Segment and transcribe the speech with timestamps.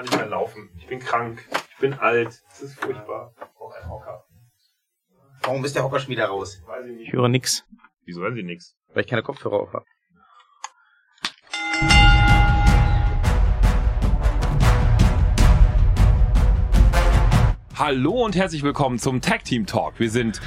[0.00, 0.70] kann nicht mehr laufen.
[0.78, 1.44] Ich bin krank.
[1.72, 2.42] Ich bin alt.
[2.48, 3.34] Das ist furchtbar.
[3.38, 4.24] Ich brauche einen Hocker.
[5.42, 6.62] Warum ist der Hocker schon wieder raus?
[6.66, 7.12] Weiß ich Ich nicht.
[7.12, 7.64] höre nix,
[8.06, 8.76] Wieso weiß ich nichts?
[8.94, 9.84] weil ich keine Kopfhörer auf habe.
[17.76, 19.98] Hallo und herzlich willkommen zum Tag Team Talk.
[19.98, 20.40] Wir sind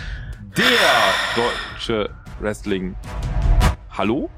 [0.57, 2.09] der deutsche
[2.39, 2.95] Wrestling.
[3.91, 4.29] Hallo?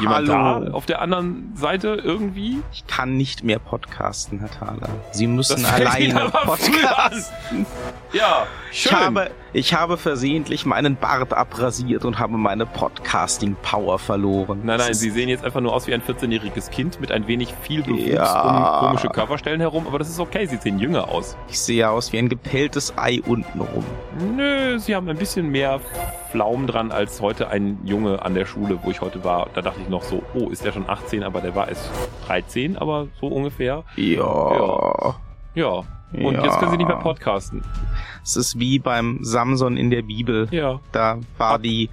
[0.00, 0.64] Jemand Hallo.
[0.66, 2.62] da auf der anderen Seite irgendwie?
[2.72, 4.88] Ich kann nicht mehr podcasten, Herr Thaler.
[5.12, 7.66] Sie müssen Das alleine podcasten.
[8.12, 8.96] Ja, Ich schön.
[8.96, 14.60] habe, ich habe versehentlich meinen Bart abrasiert und habe meine Podcasting-Power verloren.
[14.64, 17.54] Nein, nein, Sie sehen jetzt einfach nur aus wie ein 14-jähriges Kind mit ein wenig
[17.62, 18.80] viel Bewuchs Ja.
[18.80, 21.36] um komische Körperstellen herum, aber das ist okay, Sie sehen jünger aus.
[21.48, 23.84] Ich sehe aus wie ein gepelltes Ei untenrum.
[24.36, 25.80] Nö, Sie haben ein bisschen mehr
[26.30, 29.48] Pflaumen dran als heute ein Junge an der Schule, wo ich heute war.
[29.54, 31.88] Da dachte ich noch so, oh, ist der schon 18, aber der war erst
[32.26, 33.84] 13, aber so ungefähr.
[33.96, 35.14] Ja.
[35.54, 35.82] Ja.
[36.12, 36.44] Und Ja.
[36.44, 37.62] jetzt können Sie nicht mehr podcasten.
[38.22, 40.48] Es ist wie beim Samson in der Bibel.
[40.50, 40.80] Ja.
[40.92, 41.90] Da war die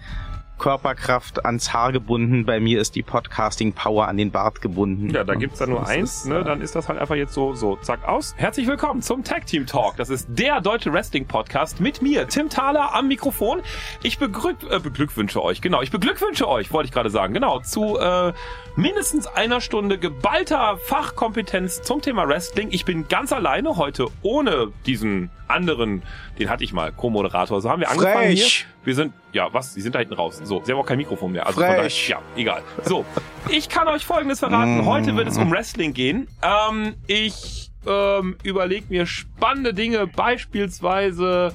[0.57, 2.45] Körperkraft ans Haar gebunden.
[2.45, 5.09] Bei mir ist die Podcasting-Power an den Bart gebunden.
[5.09, 6.39] Ja, da gibt's da nur Das eins, ist, ne?
[6.39, 8.33] äh, Dann ist das halt einfach jetzt so, so, zack, aus.
[8.37, 9.97] Herzlich willkommen zum Tag Team Talk.
[9.97, 13.61] Das ist der deutsche Wrestling Podcast mit mir, Tim Thaler am Mikrofon.
[14.01, 17.97] Ich begrück, äh, beglückwünsche euch, genau, ich beglückwünsche euch, wollte ich gerade sagen, genau, zu
[17.99, 18.33] äh,
[18.75, 22.69] mindestens einer Stunde geballter Fachkompetenz zum Thema Wrestling.
[22.71, 26.01] Ich bin ganz alleine heute ohne diesen anderen,
[26.39, 27.61] den hatte ich mal, Co-Moderator.
[27.61, 28.43] So haben wir angefangen hier.
[28.43, 28.65] Frech.
[28.83, 29.73] Wir sind, ja, was?
[29.73, 30.41] Sie sind da hinten raus.
[30.43, 31.45] So, Sie haben auch kein Mikrofon mehr.
[31.45, 32.07] Also von Frech.
[32.07, 32.63] daher, ja, egal.
[32.83, 33.05] So,
[33.49, 34.81] ich kann euch Folgendes verraten.
[34.81, 34.85] Mm.
[34.85, 36.27] Heute wird es um Wrestling gehen.
[36.41, 40.07] Ähm, ich ähm, überlege mir spannende Dinge.
[40.07, 41.53] Beispielsweise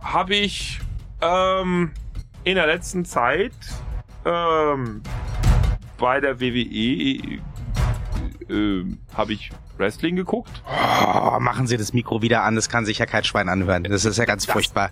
[0.00, 0.80] habe ich
[1.20, 1.92] ähm,
[2.44, 3.52] in der letzten Zeit
[4.24, 5.02] ähm,
[5.98, 7.40] bei der WWE
[8.48, 8.84] äh,
[9.14, 10.50] habe ich Wrestling geguckt.
[10.66, 13.84] Oh, machen Sie das Mikro wieder an, das kann sich ja kein Schwein anhören.
[13.84, 14.90] Das ist ja ganz Das- furchtbar.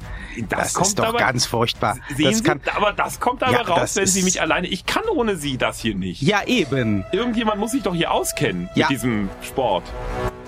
[0.49, 1.97] Das, Das, ist doch aber, ganz furchtbar.
[2.17, 4.67] Sehen das Sie, kann, aber das kommt aber Ja, raus, wenn Sie mich alleine.
[4.69, 6.23] Ich kann ohne Sie das hier nicht.
[6.23, 7.05] ja, eben.
[7.13, 8.87] Irgendjemand muss sich doch hier auskennen Ja.
[8.89, 9.85] mit diesem Sport.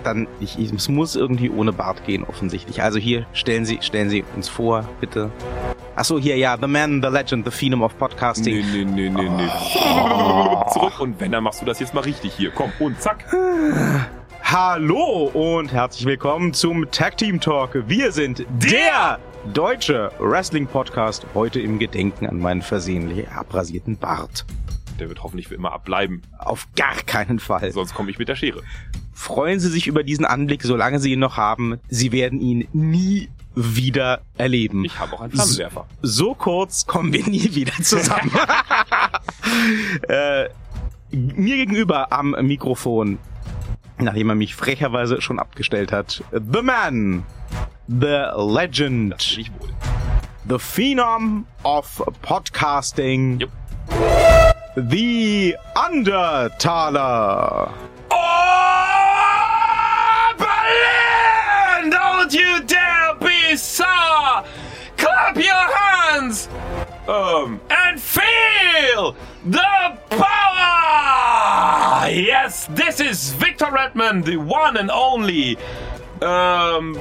[0.04, 2.82] Dann, ich, ich, es muss irgendwie ohne Bart gehen, offensichtlich.
[2.82, 5.30] Also hier, stellen Sie, stellen Sie uns vor, bitte.
[5.96, 8.54] Ach so, hier, ja, The Man, The Legend, The Phenom of Podcasting.
[8.70, 9.48] Nee, nee, nee, nee, nee.
[10.72, 12.52] Zurück und wenn, dann machst du das jetzt mal richtig hier.
[12.52, 13.24] Komm, und zack.
[14.50, 17.86] Hallo und herzlich willkommen zum Tag Team Talk.
[17.86, 19.18] Wir sind der
[19.52, 21.26] deutsche Wrestling Podcast.
[21.34, 24.46] Heute im Gedenken an meinen versehentlich abrasierten Bart.
[24.98, 26.22] Der wird hoffentlich für immer abbleiben.
[26.38, 27.70] Auf gar keinen Fall.
[27.72, 28.62] Sonst komme ich mit der Schere.
[29.12, 31.78] Freuen Sie sich über diesen Anblick, solange Sie ihn noch haben.
[31.90, 34.82] Sie werden ihn nie wieder erleben.
[34.82, 35.86] Ich habe auch einen Flammenwerfer.
[36.00, 38.32] so kurz kommen wir nie wieder zusammen.
[40.08, 40.48] äh,
[41.10, 43.18] mir gegenüber am Mikrofon,
[44.00, 47.24] nachdem er mich frecherweise schon abgestellt hat, The Man,
[47.88, 49.68] The Legend, wohl.
[50.48, 53.50] The Phenom of Podcasting, Jupp.
[54.76, 57.70] The Undertaler.
[58.10, 59.16] Oh,
[60.38, 61.90] Berlin!
[61.90, 64.44] Don't you dare be sour!
[64.96, 66.48] Clap your hands!
[67.08, 72.10] Um, and feel the power!
[72.10, 75.56] Yes, this is Victor Redmond, the one and only
[76.20, 76.94] um,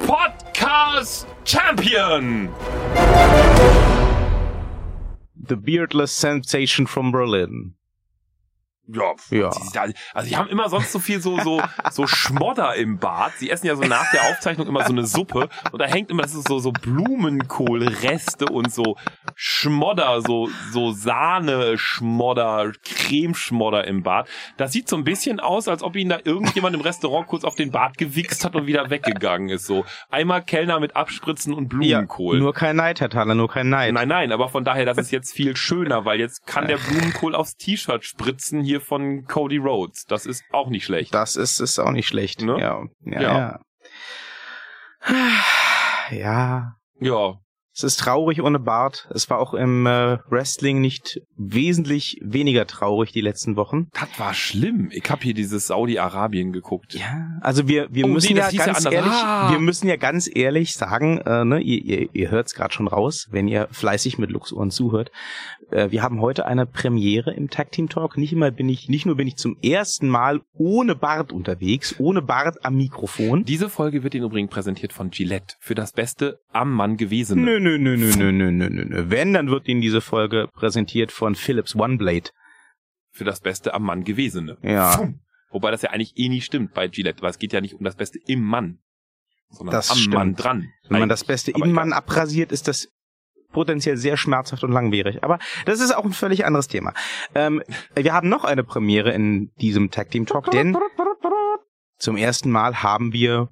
[0.00, 2.52] podcast champion!
[5.46, 7.72] The Beardless Sensation from Berlin.
[8.86, 9.50] Ja, Ja.
[9.52, 9.78] Sie,
[10.12, 13.32] also die haben immer sonst so viel so so so Schmodder im Bad.
[13.38, 16.22] Sie essen ja so nach der Aufzeichnung immer so eine Suppe und da hängt immer
[16.22, 18.96] das ist so so Blumenkohlreste und so
[19.34, 24.28] Schmodder, so so Sahne Schmodder, Cremeschmodder im Bad.
[24.56, 27.54] Das sieht so ein bisschen aus, als ob ihnen da irgendjemand im Restaurant kurz auf
[27.54, 29.84] den Bart gewichst hat und wieder weggegangen ist so.
[30.10, 32.36] Einmal Kellner mit Abspritzen und Blumenkohl.
[32.36, 33.92] Ja, nur kein Neid, Herr Thaler, nur kein Neid.
[33.94, 37.34] Nein, nein, aber von daher, das ist jetzt viel schöner, weil jetzt kann der Blumenkohl
[37.34, 40.04] aufs T-Shirt spritzen hier von Cody Rhodes.
[40.06, 41.14] Das ist auch nicht schlecht.
[41.14, 42.42] Das ist, ist auch nicht schlecht.
[42.42, 42.58] Ne?
[42.60, 42.84] Ja.
[43.00, 43.20] Ja.
[43.20, 43.60] Ja.
[46.10, 46.10] Ja.
[46.10, 46.76] ja.
[47.00, 47.40] Ja,
[47.76, 49.08] Es ist traurig ohne Bart.
[49.12, 53.88] Es war auch im äh, Wrestling nicht wesentlich weniger traurig die letzten Wochen.
[53.92, 54.90] das war schlimm.
[54.92, 56.94] Ich habe hier dieses Saudi-Arabien geguckt.
[56.94, 58.92] Ja, also wir wir Oh, müssen nee, ja ja ganz anders.
[58.92, 59.50] ehrlich, Ah.
[59.50, 62.86] wir müssen ja ganz ehrlich sagen, äh, ne, ihr, ihr, ihr hört es gerade schon
[62.86, 65.10] raus, wenn ihr fleißig mit Luxohren zuhört.
[65.70, 68.16] Äh, wir haben heute eine Premiere im Tag Team Talk.
[68.16, 72.22] Nicht immer bin ich, nicht nur bin ich zum ersten Mal ohne Bart unterwegs, ohne
[72.22, 73.44] Bart am Mikrofon.
[73.44, 77.40] Diese Folge wird Ihnen übrigens präsentiert von Gillette für das Beste am Mann gewesene.
[77.42, 79.04] Nö, nö, nö, nö, nö, nö, nö, nö, nö.
[79.08, 82.30] Wenn, dann wird Ihnen diese Folge präsentiert von Philips OneBlade.
[83.16, 84.56] für das Beste am Mann Gewesene.
[84.62, 85.08] Ja.
[85.50, 87.84] Wobei das ja eigentlich eh nicht stimmt bei Gillette, weil es geht ja nicht um
[87.84, 88.78] das Beste im Mann,
[89.50, 90.14] sondern Das am stimmt.
[90.14, 90.68] Mann dran.
[90.88, 92.88] Wenn man das Beste Aber im Mann abrasiert, ist das
[93.52, 95.22] potenziell sehr schmerzhaft und langwierig.
[95.22, 96.92] Aber das ist auch ein völlig anderes Thema.
[97.36, 97.62] Ähm,
[97.94, 100.76] wir haben noch eine Premiere in diesem Tag Team Talk, denn
[101.98, 103.48] zum ersten Mal haben wir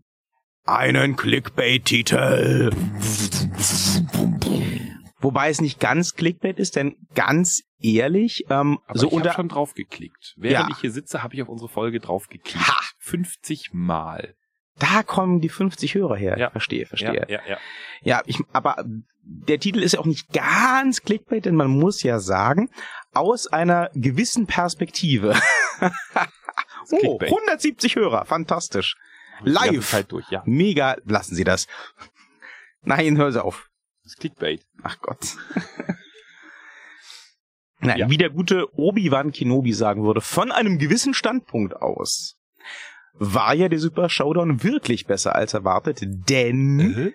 [0.64, 2.70] einen Clickbait-Titel.
[5.20, 9.32] Wobei es nicht ganz Clickbait ist, denn ganz ehrlich, ähm, Aber so ich habe unter
[9.34, 10.34] schon drauf geklickt.
[10.36, 10.74] Während Ja.
[10.74, 12.68] ich hier sitze, habe ich auf unsere Folge drauf geklickt.
[12.68, 12.80] Ha!
[12.98, 14.34] 50 Mal.
[14.78, 16.38] da kommen die 50 Hörer her.
[16.38, 16.50] Ja.
[16.50, 17.26] Verstehe, verstehe.
[17.28, 17.58] Ja, ja, ja.
[18.02, 18.84] Ja, ich, aber
[19.22, 22.68] der Titel ist ja auch nicht ganz Clickbait, denn man muss ja sagen,
[23.12, 25.36] aus einer gewissen Perspektive.
[26.90, 27.30] oh, Clickbait.
[27.30, 28.96] 170 Hörer, fantastisch.
[29.44, 29.90] Live.
[29.90, 30.42] Zeit durch, ja.
[30.46, 31.66] Mega, lassen Sie das.
[32.82, 33.68] Nein, hör sie auf.
[34.12, 34.62] Das Clickbait.
[34.82, 35.36] Ach Gott.
[37.80, 38.10] Nein, Ja.
[38.10, 42.36] wie der gute Obi-Wan Kenobi sagen würde, von einem gewissen Standpunkt aus
[43.14, 47.14] war ja der Super Showdown wirklich besser als erwartet, denn Mhm.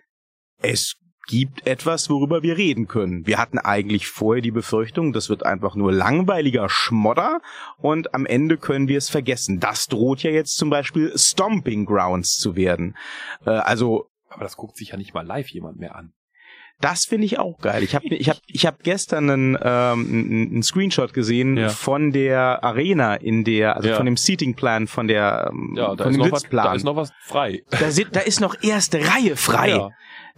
[0.58, 0.96] es
[1.28, 3.26] gibt etwas, worüber wir reden können.
[3.28, 7.42] Wir hatten eigentlich vorher die Befürchtung, das wird einfach nur langweiliger Schmodder
[7.78, 9.60] und am Ende können wir es vergessen.
[9.60, 12.96] Das droht ja jetzt zum Beispiel Stomping Grounds zu werden.
[13.46, 16.14] Äh, also Aber das guckt sich ja nicht mal live jemand mehr an.
[16.80, 17.82] Das finde ich auch geil.
[17.84, 21.70] Ich habe ich hab, ich hab gestern einen, ähm, einen Screenshot gesehen Ja.
[21.70, 23.96] von der Arena in der, also Ja.
[23.96, 26.66] von dem Seating Plan, von der, ähm, Ja, da von ist, dem noch was, Sitzplan.
[26.66, 27.64] da ist noch was frei.
[27.72, 29.70] da, sind, da ist noch erste Reihe frei.
[29.70, 29.90] Ja.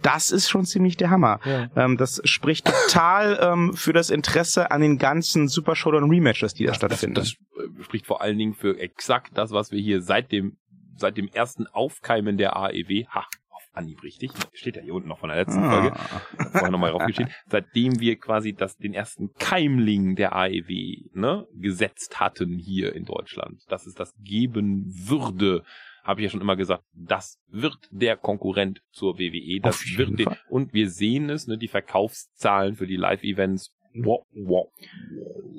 [0.02, 1.40] Das ist schon ziemlich der Hammer.
[1.76, 6.64] Ähm, das spricht total ähm, für das Interesse an den ganzen Super Showdown Rematches, die
[6.64, 7.16] da stattfinden.
[7.16, 10.56] Das, das äh, spricht vor allen Dingen für exakt das, was wir hier seit dem,
[10.96, 13.26] seit dem ersten Aufkeimen der AEW, ha,
[13.72, 16.20] Anhieb richtig, steht ja hier unten noch von der letzten Folge, ah.
[16.50, 22.58] vorher nochmal draufgeschrieben, seitdem wir quasi das, den ersten Keimling der AEW, ne, gesetzt hatten
[22.58, 25.62] hier in Deutschland, dass es das geben würde,
[26.02, 30.28] habe ich ja schon immer gesagt, das wird der Konkurrent zur WWE, das wird den,
[30.48, 33.72] und wir sehen es, ne, die Verkaufszahlen für die Live-Events,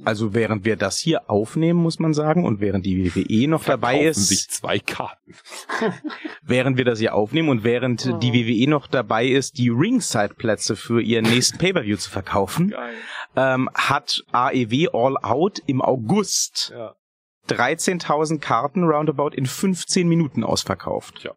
[0.05, 3.93] Also während wir das hier aufnehmen, muss man sagen, und während die WWE noch dabei
[3.93, 5.35] verkaufen ist, sich zwei Karten.
[6.41, 8.17] während wir das hier aufnehmen und während Oh.
[8.17, 12.73] die WWE noch dabei ist, die Ringside-Plätze für ihren nächsten Pay-Per-View zu verkaufen,
[13.35, 16.95] ähm, hat AEW All Out im August Ja.
[17.49, 21.15] 13.000 Karten roundabout in 15 Minuten ausverkauft.
[21.21, 21.33] Tja.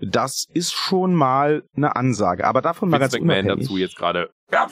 [0.00, 2.44] Das ist schon mal eine Ansage.
[2.44, 3.66] Aber davon mal ganz Vince McMahon unabhängig.
[3.68, 4.30] dazu jetzt gerade.
[4.52, 4.66] Ja,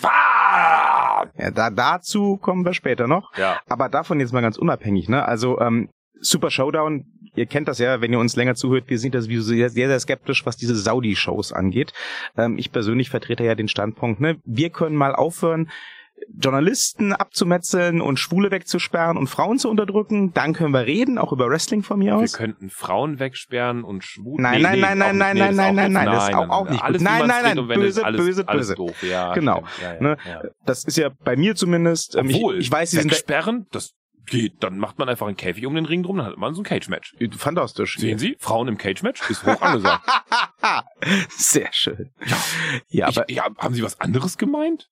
[1.39, 3.37] Ja, da, dazu kommen wir später noch.
[3.37, 3.61] ja.
[3.69, 5.27] Aber davon jetzt mal ganz unabhängig, ne?
[5.27, 5.89] Also ähm,
[6.21, 7.05] Super Showdown,
[7.35, 9.89] ihr kennt das ja, wenn ihr uns länger zuhört, wir sind das wie sehr, sehr,
[9.89, 11.93] sehr skeptisch, was diese Saudi-Shows angeht.
[12.37, 14.37] Ähm, ich persönlich vertrete ja den Standpunkt, ne?
[14.45, 15.71] Wir können mal aufhören,
[16.37, 20.33] Journalisten abzumetzeln und Schwule wegzusperren und Frauen zu unterdrücken.
[20.33, 22.33] Dann können wir reden, auch über Wrestling von mir Wir aus.
[22.33, 24.41] könnten Frauen wegsperren und schwul.
[24.41, 26.83] Nein, nein, nein, nein, nein, nein, nein, nein, nein, das ist auch- auch nicht gut.
[26.85, 28.75] Alles, wie Nein, nein, nein, böse, böse, böse.
[28.75, 29.03] Doof.
[29.03, 29.65] Ja, Genau.
[29.83, 30.17] Ja, ja, Ne?
[30.29, 30.43] ja.
[30.65, 32.17] Das ist ja bei mir zumindest.
[32.17, 33.93] Ähm, Obwohl, ich, ich weiß, sie sind wegsperren, das
[34.27, 34.63] geht.
[34.63, 36.65] Dann macht man einfach einen Käfig um den Ring drum, dann hat man so ein
[36.65, 37.15] Cage-Match.
[37.37, 37.97] fantastisch.
[37.99, 40.03] Sehen Sie, Frauen im Cage-Match ist hoch angesagt.
[41.31, 42.11] Sehr schön.
[42.27, 42.37] Ja.
[42.89, 44.89] Ja, aber ich, ja, haben Sie was anderes gemeint?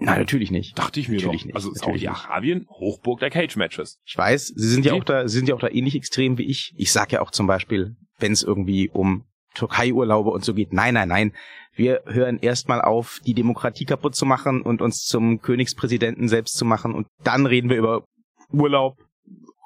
[0.00, 0.78] Nein, natürlich nicht.
[0.78, 1.46] Dachte ich mir Natürlich doch.
[1.46, 3.98] nicht, Also Saudi-Arabien, Hochburg der Cage-Matches.
[4.04, 5.00] Ich weiß, sie sind ja Okay.
[5.00, 6.72] auch da, sie sind ja auch da ähnlich extrem wie ich.
[6.76, 10.94] Ich sag ja auch zum Beispiel, wenn es irgendwie um Türkei-Urlaube und so geht, nein,
[10.94, 11.32] nein, nein.
[11.74, 16.64] Wir hören erstmal auf, die Demokratie kaputt zu machen und uns zum Königspräsidenten selbst zu
[16.64, 18.04] machen und dann reden wir über
[18.52, 18.96] Urlaub.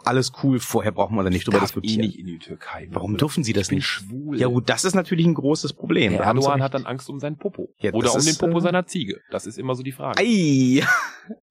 [0.04, 2.00] Alles cool, vorher brauchen wir da nicht drüber eh diskutieren.
[2.00, 2.88] nicht in die Türkei.
[2.90, 3.84] Warum dürfen sie das nicht?
[3.84, 4.38] schwul.
[4.38, 6.12] Ja gut, das ist natürlich ein großes Problem.
[6.12, 7.68] Der Erdogan hat dann Angst um seinen Popo.
[7.78, 9.20] Ja, Oder um den ist, Popo äh, seiner Ziege.
[9.30, 10.20] Das ist immer so die Frage.
[10.20, 10.82] Ei!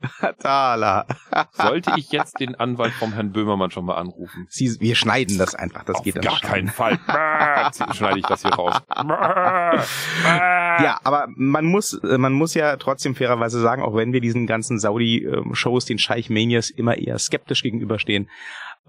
[0.02, 1.06] Fatala.
[1.52, 4.46] Sollte ich jetzt den Anwalt vom Herrn Böhmermann schon mal anrufen?
[4.50, 6.50] Sie, wir schneiden das einfach, das Auf geht dann gar schon.
[6.50, 7.00] keinen Fall.
[7.94, 8.82] Schneide ich das hier raus.
[8.96, 14.48] Ja, aber man muss, äh, man muss ja trotzdem fairerweise sagen, auch wenn wir diesen
[14.48, 18.30] ganzen Saudi-Shows, den Scheich Manias immer eher skeptisch gegenüberstehen,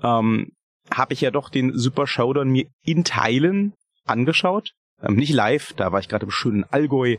[0.03, 0.49] ähm,
[0.93, 4.73] habe ich ja doch den Super Showdown mir in Teilen angeschaut.
[5.03, 7.17] Ähm, nicht live, da war ich gerade im schönen Allgäu,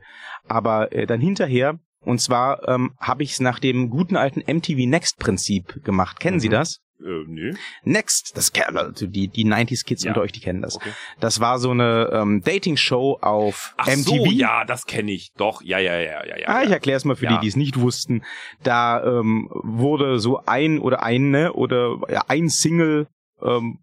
[0.48, 1.80] aber äh, dann hinterher.
[2.02, 6.20] Und zwar ähm, habe ich es nach dem guten alten MTV Next Prinzip gemacht.
[6.20, 6.54] Kennen Sie Mhm.
[6.54, 6.80] das?
[7.02, 7.54] Äh, nö.
[7.84, 10.12] Next, das kennen also die die 90s Kids Ja.
[10.12, 10.76] unter euch, die kennen das.
[10.78, 10.92] Okay.
[11.20, 14.04] Das war so eine ähm, Dating Show auf Ach MTV.
[14.06, 15.32] so, ja, das kenne ich.
[15.38, 16.48] Doch, ja, ja, ja, ja, ja.
[16.48, 17.36] Ah, ich erkläre es mal für Ja.
[17.36, 18.24] die, die es nicht wussten.
[18.64, 23.08] Da ähm, wurde so ein oder eine oder ja, ein Single
[23.42, 23.80] ähm,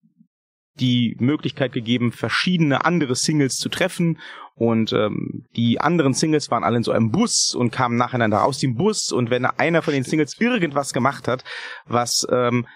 [0.80, 4.18] die Möglichkeit gegeben, verschiedene andere Singles zu treffen.
[4.54, 8.58] Und ähm, die anderen Singles waren alle in so einem Bus und kamen nacheinander aus
[8.58, 9.12] dem Bus.
[9.12, 11.44] Und wenn einer von den Singles irgendwas gemacht hat,
[11.86, 12.66] was ähm,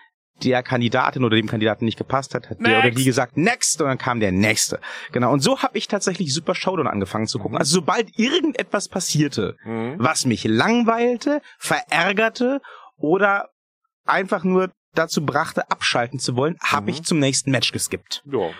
[0.43, 3.89] der Kandidatin oder dem Kandidaten nicht gepasst hat, hat der oder die gesagt, next, und
[3.89, 4.81] dann kam der nächste.
[5.13, 7.55] Genau, und so habe ich tatsächlich Super Showdown angefangen zu gucken.
[7.55, 7.59] Mhm.
[7.61, 9.95] Also sobald irgendetwas passierte, Mhm.
[9.99, 12.61] was mich langweilte, verärgerte
[12.97, 13.49] oder
[14.05, 16.89] einfach nur dazu brachte, abschalten zu wollen, habe Mhm.
[16.91, 18.23] ich zum nächsten Match geskippt.
[18.31, 18.51] Ja.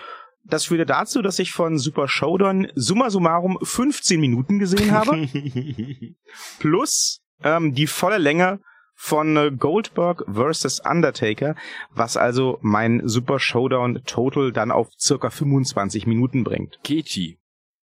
[0.43, 5.11] Das führte dazu, dass ich von Super Showdown summa summarum 15 Minuten gesehen habe,
[6.59, 8.59] plus ähm, die volle Länge
[8.99, 10.81] von äh, Goldberg vs.
[10.81, 11.55] Undertaker,
[11.91, 16.79] was also mein Super Showdown Total dann auf circa 25 Minuten bringt.
[16.83, 17.37] Kechi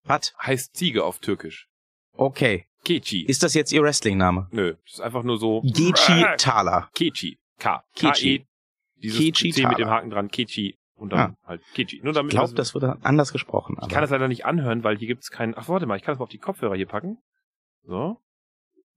[0.04, 0.34] Was?
[0.40, 1.66] heißt Ziege auf Türkisch.
[2.12, 2.66] Okay.
[2.84, 3.24] Kechi.
[3.24, 4.48] Ist das jetzt Ihr Wrestling-Name?
[4.52, 5.62] Nö, das ist einfach nur so.
[5.62, 6.90] Gechi Thaler.
[6.94, 7.38] Kechi.
[7.58, 7.82] K.
[7.96, 8.38] Kechi.
[8.40, 8.46] K-E.
[9.02, 9.88] Dieses Kechi C mit dem.
[9.88, 10.28] Haken dran.
[10.28, 10.76] Kechi.
[10.94, 12.00] Und dann halt Kechi.
[12.02, 13.76] Nur Ich damit glaube, das wurde anders gesprochen.
[13.82, 15.54] Ich kann das leider nicht anhören, weil hier gibt's keinen.
[15.56, 17.18] Ach, warte mal, ich kann das mal auf die Kopfhörer hier packen.
[17.84, 18.20] So.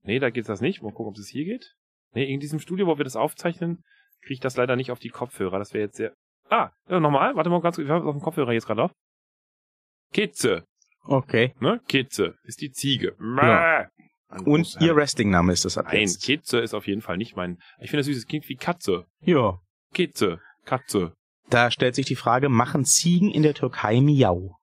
[0.02, 0.82] Nee, da geht's das nicht.
[0.82, 1.74] Mal gucken, ob es hier geht.
[2.14, 3.82] Nee, in diesem Studio, wo wir das aufzeichnen,
[4.22, 5.58] kriege ich das leider nicht auf die Kopfhörer.
[5.58, 6.12] Das wäre jetzt sehr.
[6.50, 7.34] Ah, ja, nochmal.
[7.34, 7.86] Warte mal ganz kurz.
[7.86, 8.92] Wir haben es auf dem Kopfhörer jetzt gerade auf.
[10.12, 10.64] Kitze,
[11.04, 11.54] Okay.
[11.60, 11.80] ne?
[11.88, 13.16] Kitze ist die Ziege.
[13.18, 13.88] Ja.
[14.28, 16.22] Ein Und Ihr Wrestling-Name ist das ab Nein, jetzt?
[16.22, 17.58] Kitze ist auf jeden Fall nicht mein.
[17.80, 18.16] Ich finde das süß.
[18.18, 19.06] Es klingt wie Katze.
[19.20, 19.58] Ja.
[19.92, 20.40] Kitze.
[20.64, 21.14] Katze.
[21.50, 24.56] Da stellt sich die Frage, machen Ziegen in der Türkei Miau?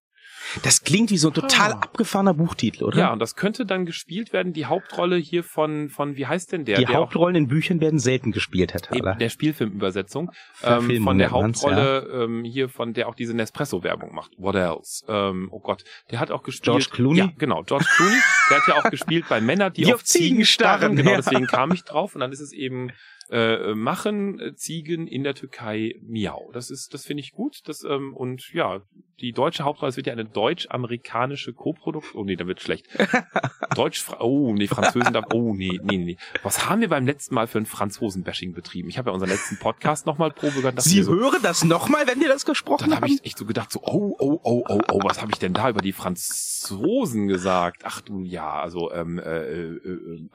[0.63, 1.79] Das klingt wie so ein total Ah.
[1.81, 2.97] abgefahrener Buchtitel, oder?
[2.97, 4.53] Ja, und das könnte dann gespielt werden.
[4.53, 6.77] Die Hauptrolle hier von, von wie heißt denn der?
[6.79, 9.15] die der Hauptrollen in Büchern werden selten gespielt, Herr Thaler.
[9.15, 10.31] der Spielfilmübersetzung
[10.63, 14.31] ähm, von der Hauptrolle ähm, hier von der auch diese Nespresso-Werbung macht.
[14.37, 15.03] What else?
[15.07, 16.63] Ähm, oh Gott, der hat auch gespielt.
[16.65, 17.19] George Clooney?
[17.19, 18.17] Ja, genau, George Clooney.
[18.49, 21.17] der hat ja auch gespielt bei Männer, die, Die auf auf Ziegen starren, Genau, ja.
[21.17, 22.15] deswegen kam ich drauf.
[22.15, 22.91] Und dann ist es eben
[23.31, 26.49] äh, machen äh, Ziegen in der Türkei Miau.
[26.53, 27.61] Das ist, das finde ich gut.
[27.65, 28.81] Das ähm, und ja,
[29.19, 32.21] die deutsche Hauptrolle, es wird ja eine deutsch-amerikanische Koproduktion.
[32.21, 32.87] Oh nee, da wird schlecht.
[33.75, 36.17] Deutsch, oh nee, Französen, da, oh nee, nee, nee.
[36.41, 38.89] Was haben wir beim letzten Mal für ein Franzosen-Bashing betrieben?
[38.89, 40.81] Ich habe ja unseren letzten Podcast nochmal Probe gehört.
[40.81, 43.13] Sie so, hören das nochmal, wenn wir das gesprochen dann habe haben?
[43.13, 45.69] ich echt so gedacht, so, oh, oh, oh, oh, oh, was habe ich denn da
[45.69, 47.83] über die Franzosen gesagt?
[47.85, 50.29] Ach du, ja, also, ähm, äh, äh, äh,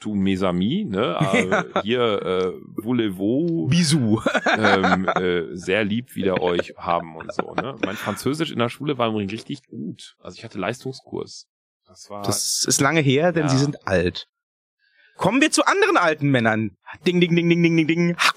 [0.00, 1.16] tu mes amis, ne?
[1.20, 2.52] Ah, Hier, äh,
[2.82, 4.20] voulez-vous, Bisou.
[4.58, 7.76] ähm, äh, sehr lieb wieder euch haben und so, ne?
[7.84, 10.16] Mein Französisch in der Schule war übrigens richtig gut.
[10.22, 11.46] Also ich hatte Leistungskurs.
[11.86, 13.48] Das war, Das ist lange her, denn Ja.
[13.48, 14.26] Sie sind alt.
[15.16, 16.76] Kommen wir zu anderen alten Männern.
[17.06, 18.16] Ding, ding, ding, ding, ding, ding, ding.
[18.16, 18.30] Ha!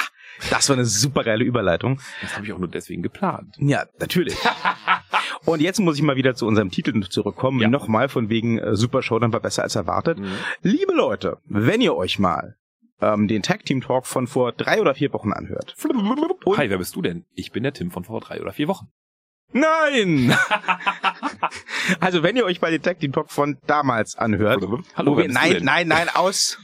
[0.50, 2.01] Das war eine super geile Überleitung.
[2.22, 3.55] das habe ich auch nur deswegen geplant.
[3.60, 4.36] Ja, natürlich.
[5.46, 7.60] Und jetzt muss ich mal wieder zu unserem Titel zurückkommen.
[7.60, 7.68] Ja.
[7.68, 10.20] Nochmal von wegen äh, Super Showdown war besser als erwartet.
[10.20, 10.32] Mhm.
[10.62, 12.56] Liebe Leute, wenn ihr euch mal
[13.02, 15.76] ähm, den Tag Team Talk von vor drei oder vier Wochen anhört.
[16.46, 17.26] Und- Hi, wer bist du denn?
[17.34, 18.88] Ich bin der Tim von vor drei oder vier Wochen.
[19.52, 20.36] Nein!
[22.00, 24.62] also wenn ihr euch mal den Tag Team Talk von damals anhört.
[24.96, 26.58] Hallo, wo wir, nein, nein, nein, aus.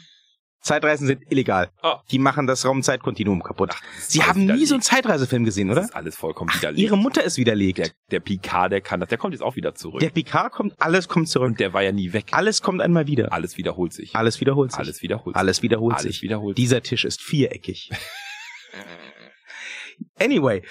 [0.61, 1.69] Zeitreisen sind illegal.
[1.81, 2.01] Ah.
[2.11, 3.69] Die machen das Raumzeitkontinuum kaputt.
[3.71, 5.85] das ist Sie haben nie so einen Zeitreisefilm gesehen, Das oder?
[5.85, 6.81] ist alles vollkommen Ach, widerlegt.
[6.81, 7.77] ihre Mutter ist widerlegt.
[7.77, 9.09] der, der Picard, der kann das.
[9.09, 10.01] Der kommt jetzt auch wieder zurück.
[10.01, 11.47] Der Picard kommt, alles kommt zurück.
[11.49, 12.25] und der war ja nie weg.
[12.31, 13.31] Alles kommt einmal wieder.
[13.31, 14.15] Alles wiederholt sich.
[14.15, 14.79] Alles wiederholt sich.
[14.79, 15.39] Alles wiederholt sich.
[15.39, 16.21] Alles wiederholt Alles sich.
[16.21, 16.63] wiederholt sich.
[16.65, 17.89] Dieser Tisch ist viereckig.
[20.17, 20.61] Anyway,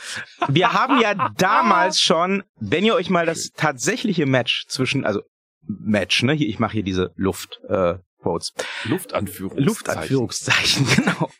[0.48, 5.20] wir haben ja damals schon, wenn ihr euch mal das tatsächliche Match zwischen, also
[5.66, 6.32] Match, ne?
[6.32, 7.94] Hier, ich mache hier diese Luft, äh,
[8.28, 8.52] Quotes.
[8.84, 9.64] Luftanführungszeichen.
[9.64, 11.30] Luftanführungszeichen, genau.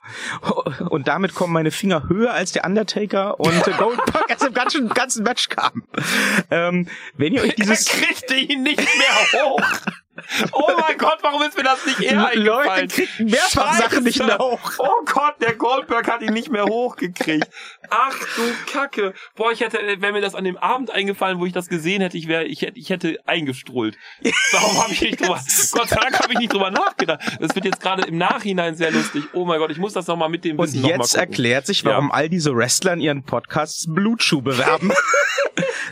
[0.89, 5.23] Und damit kommen meine Finger höher als der Undertaker und Goldberg als im ganzen, ganzen
[5.23, 5.83] Match kam.
[6.51, 9.63] Ähm, wenn ihr euch dieses Er kriegte ihn nicht mehr hoch.
[10.53, 12.45] Oh mein Gott, warum ist mir das nicht eher eingefallen?
[12.45, 13.83] Leute kriegen mehrfach Scheiße.
[13.83, 14.73] Sachen nicht mehr hoch.
[14.79, 17.49] Oh Gott, der Goldberg hat ihn nicht mehr hochgekriegt.
[17.91, 19.15] Ach du Kacke.
[19.37, 22.17] Boah, ich hätte, wäre mir das an dem Abend eingefallen, wo ich das gesehen hätte,
[22.19, 23.97] ich wäre, ich hätte, ich hätte eingestrullt.
[24.53, 25.41] Warum habe ich nicht drüber,
[25.73, 27.21] Gott sei Dank habe ich nicht drüber nachgedacht.
[27.41, 29.25] Das wird jetzt gerade im Nachhinein sehr lustig.
[29.33, 31.83] Oh mein Gott, ich muss das nochmal mit dem Und Wissen mal jetzt erklärt sich,
[31.83, 31.91] Ja.
[31.91, 34.93] warum all diese Wrestler in ihren Podcasts Blutschuh bewerben.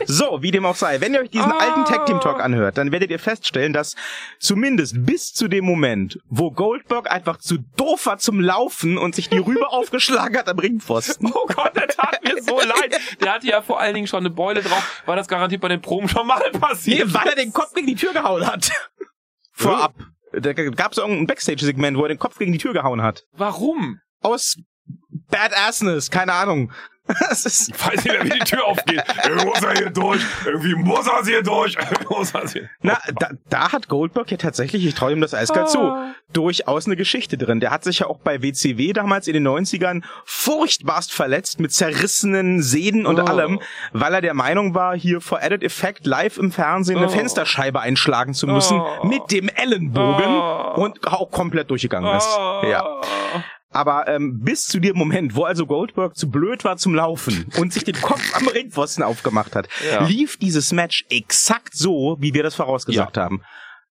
[0.05, 1.01] so, wie dem auch sei.
[1.01, 1.57] Wenn ihr euch diesen Ah.
[1.57, 3.95] alten Tag Team Talk anhört, dann werdet ihr feststellen, dass
[4.39, 9.29] zumindest bis zu dem Moment, wo Goldberg einfach zu doof war zum Laufen und sich
[9.29, 11.31] die Rübe aufgeschlagen hat am Ringpfosten.
[11.33, 12.99] Oh Gott, der tat mir so leid.
[13.21, 15.03] Der hatte ja vor allen Dingen schon eine Beule drauf.
[15.05, 17.13] War das garantiert bei den Proben schon mal Nee, passiert?
[17.13, 18.71] weil er den Kopf gegen die Tür gehauen hat.
[19.51, 19.93] Vorab.
[20.33, 23.23] Da gab es irgendein Backstage-Segment, wo er den Kopf gegen die Tür gehauen hat.
[23.31, 23.99] Warum?
[24.21, 24.57] Aus
[25.29, 26.71] Badassness, keine Ahnung.
[27.09, 29.03] Ich weiß nicht mehr, wie die Tür aufgeht.
[29.25, 30.21] Irgendwie muss er hier durch.
[30.45, 31.75] Irgendwie muss er hier durch.
[31.79, 32.69] Irgendwie muss er hier.
[32.81, 35.95] na, da, da hat Goldberg ja tatsächlich, ich traue ihm das eiskalt zu,
[36.33, 37.59] durchaus eine Geschichte drin.
[37.59, 42.61] Der hat sich ja auch bei WCW damals in den 90ern furchtbarst verletzt mit zerrissenen
[42.61, 43.23] Sehnen und Oh.
[43.23, 43.59] allem,
[43.93, 47.09] weil er der Meinung war, hier vor Added Effect live im Fernsehen eine Oh.
[47.09, 49.05] Fensterscheibe einschlagen zu müssen Oh.
[49.07, 50.73] mit dem Ellenbogen Oh.
[50.81, 52.27] und auch komplett durchgegangen ist.
[52.69, 53.01] Ja.
[53.77, 57.71] Aber ähm, bis zu dem Moment, wo also Goldberg zu blöd war zum Laufen und
[57.71, 60.03] sich den Kopf am Ringpfosten aufgemacht hat, Ja.
[60.03, 63.43] lief dieses Match exakt so, wie wir das vorausgesagt haben.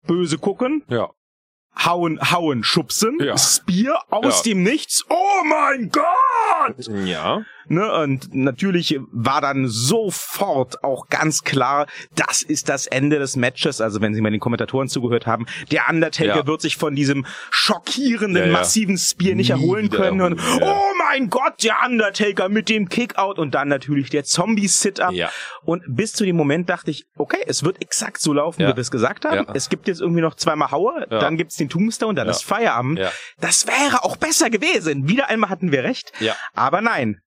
[0.06, 1.10] Böse gucken, Ja.
[1.84, 3.36] hauen, hauen, schubsen, Ja.
[3.36, 4.52] Spear aus Ja.
[4.52, 5.04] dem Nichts.
[5.10, 6.88] Oh mein Gott!
[7.04, 7.42] Ja.
[7.68, 13.80] Ne, und natürlich war dann sofort auch ganz klar, das ist das Ende des Matches.
[13.80, 16.46] Also wenn Sie mal den Kommentatoren zugehört haben, der Undertaker Ja.
[16.46, 20.20] wird sich von diesem schockierenden, Ja, massiven Spear nicht erholen können.
[20.20, 25.12] Und oh mein Gott, der Undertaker mit dem Kickout und dann natürlich der Zombie-Sit-Up.
[25.12, 25.30] Ja.
[25.64, 28.76] Und bis zu dem Moment dachte ich, okay, es wird exakt so laufen, wie wir
[28.78, 29.46] es gesagt haben.
[29.46, 29.54] Ja.
[29.54, 32.98] Es gibt jetzt irgendwie noch zweimal Hauer, dann gibt's den Tombstone, dann ist Feierabend.
[32.98, 33.10] Ja.
[33.40, 35.08] Das wäre auch besser gewesen.
[35.08, 36.12] Wieder einmal hatten wir recht.
[36.20, 36.34] Ja.
[36.54, 37.20] Aber nein,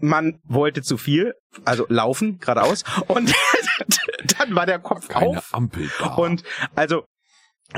[0.00, 3.32] man wollte zu viel, also laufen geradeaus und
[4.38, 6.18] dann war der Kopf Keine auf Ampelbar.
[6.18, 6.42] und
[6.74, 7.04] also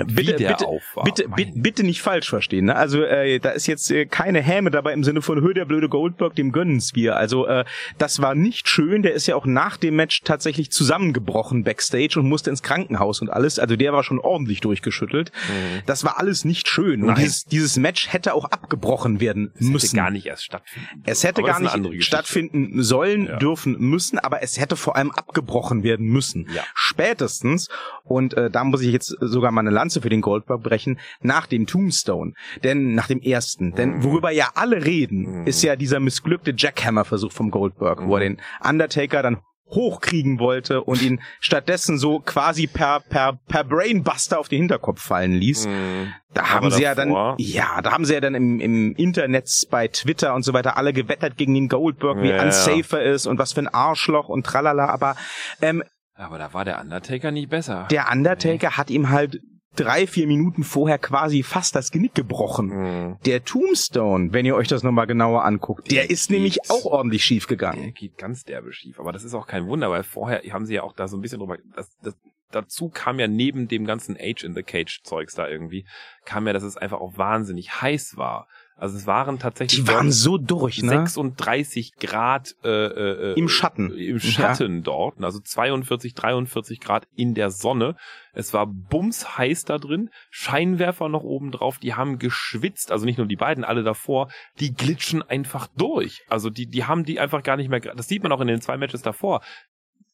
[0.06, 0.66] bitte bitte
[1.04, 2.76] bitte, bitte bitte nicht falsch verstehen, ne?
[2.76, 5.88] Also äh, da ist jetzt äh, keine Häme dabei im Sinne von Hö der blöde
[5.88, 7.16] Goldberg, dem gönnen's wir.
[7.16, 7.64] Also äh,
[7.98, 12.28] das war nicht schön, der ist ja auch nach dem Match tatsächlich zusammengebrochen backstage und
[12.28, 15.32] musste ins Krankenhaus und alles, also der war schon ordentlich durchgeschüttelt.
[15.48, 15.82] Mhm.
[15.86, 17.16] Das war alles nicht schön und Nein.
[17.16, 19.96] dieses dieses Match hätte auch abgebrochen werden hätte müssen.
[19.96, 21.02] gar nicht erst stattfinden.
[21.04, 23.36] Es hätte Aber gar nicht stattfinden sollen, Ja.
[23.38, 26.46] dürfen, müssen, aber es hätte vor allem abgebrochen werden müssen.
[26.54, 26.62] Ja.
[26.74, 27.68] Spätestens,
[28.04, 31.46] und äh, da muss ich jetzt sogar mal eine Lanze für den Goldberg brechen, nach
[31.46, 32.32] dem Tombstone,
[32.62, 34.04] denn nach dem ersten, denn Mhm.
[34.04, 35.46] worüber ja alle reden, Mhm.
[35.46, 39.38] ist ja dieser missglückte Jackhammer-Versuch vom Goldberg, wo er den Undertaker dann
[39.72, 45.32] hochkriegen wollte und ihn stattdessen so quasi per, per, per Brainbuster auf den Hinterkopf fallen
[45.32, 45.66] ließ.
[45.68, 46.12] Mhm.
[46.34, 48.94] Da Aber haben sie ja davor- dann, ja, da haben sie ja dann im, im
[48.96, 52.42] Internet, bei Twitter und so weiter alle gewettert gegen den Goldberg, wie Ja, ja.
[52.44, 54.86] unsafe er ist und was für ein Arschloch und tralala.
[54.86, 55.14] Aber
[55.62, 55.84] ähm,
[56.16, 57.86] Aber da war der Undertaker nicht besser.
[57.92, 59.38] der Undertaker hat ihm halt
[59.76, 62.68] drei, vier Minuten vorher quasi fast das Genick gebrochen.
[62.68, 63.16] Mhm.
[63.24, 66.84] Der Tombstone, wenn ihr euch das nochmal genauer anguckt, der, Der ist nämlich geht- auch
[66.84, 67.94] ordentlich schief Der gegangen.
[67.94, 68.98] geht ganz derbe schief.
[69.00, 71.20] Aber das ist auch kein Wunder, weil vorher haben sie ja auch da so ein
[71.20, 71.56] bisschen drüber.
[71.76, 72.16] Das, das,
[72.50, 75.86] dazu kam ja neben dem ganzen Age in the Cage Zeugs da irgendwie,
[76.24, 78.48] kam ja, dass es einfach auch wahnsinnig heiß war.
[78.80, 80.88] Also es waren tatsächlich Die waren so durch, ne?
[80.88, 83.90] 36 Grad äh, äh, Im Schatten.
[83.90, 87.94] Im Schatten dort, also 42, 43 Grad in der Sonne.
[88.32, 93.26] Es war bumsheiß da drin, Scheinwerfer noch oben drauf, die haben geschwitzt, also nicht nur
[93.26, 96.22] die beiden, alle davor, die glitschen einfach durch.
[96.30, 98.62] Also die, die haben die einfach gar nicht mehr, das sieht man auch in den
[98.62, 99.42] zwei Matches davor.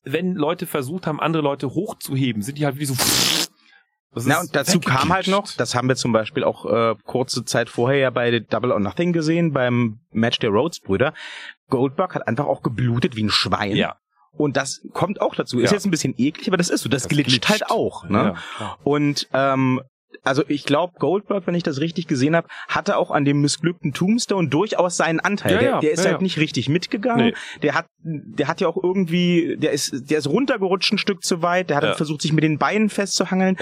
[0.02, 2.94] Wenn Leute versucht haben, andere Leute hochzuheben, sind die halt wie so,
[4.14, 7.69] Na, und dazu kam halt noch, das haben wir zum Beispiel auch äh, kurze Zeit
[7.69, 11.12] vorher ja bei Double or Nothing gesehen, beim Match der Rhodes-Brüder.
[11.69, 13.77] Goldberg hat einfach auch geblutet wie ein Schwein.
[13.77, 13.97] ja,
[14.33, 15.59] Und das kommt auch dazu.
[15.59, 15.77] Ist Ja.
[15.77, 16.88] jetzt ein bisschen eklig, aber das ist so.
[16.88, 17.51] Das, Das glitscht, glitscht.
[17.51, 18.09] halt auch.
[18.09, 18.35] Ne?
[18.61, 18.77] ja.
[18.85, 19.83] Und ähm,
[20.23, 23.92] also ich glaube, Goldberg, wenn ich das richtig gesehen habe, hatte auch an dem missglückten
[23.92, 25.53] Tombstone durchaus seinen Anteil.
[25.53, 27.27] Ja, der, ja, der ist ja, halt nicht richtig mitgegangen.
[27.27, 27.61] Nee.
[27.62, 31.42] Der hat, der hat ja auch irgendwie, der ist, der ist runtergerutscht ein Stück zu
[31.42, 31.71] weit.
[31.71, 33.57] Der hat halt versucht, sich mit den Beinen festzuhangeln.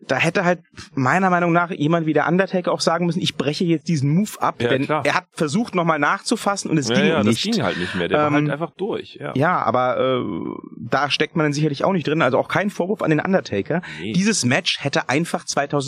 [0.00, 0.60] Da hätte halt
[0.94, 4.30] meiner Meinung nach jemand wie der Undertaker auch sagen müssen, ich breche jetzt diesen Move
[4.38, 5.04] ab, denn klar.
[5.04, 7.26] er hat versucht nochmal nachzufassen und es ging nicht.
[7.26, 8.06] das ging halt nicht mehr.
[8.06, 9.18] Der Ähm, war halt einfach durch.
[9.34, 9.56] Ja.
[9.56, 12.22] Aber äh, da steckt man dann sicherlich auch nicht drin.
[12.22, 13.82] Also auch kein Vorwurf an den Undertaker.
[14.00, 14.12] Nee.
[14.12, 15.44] Dieses Match hätte einfach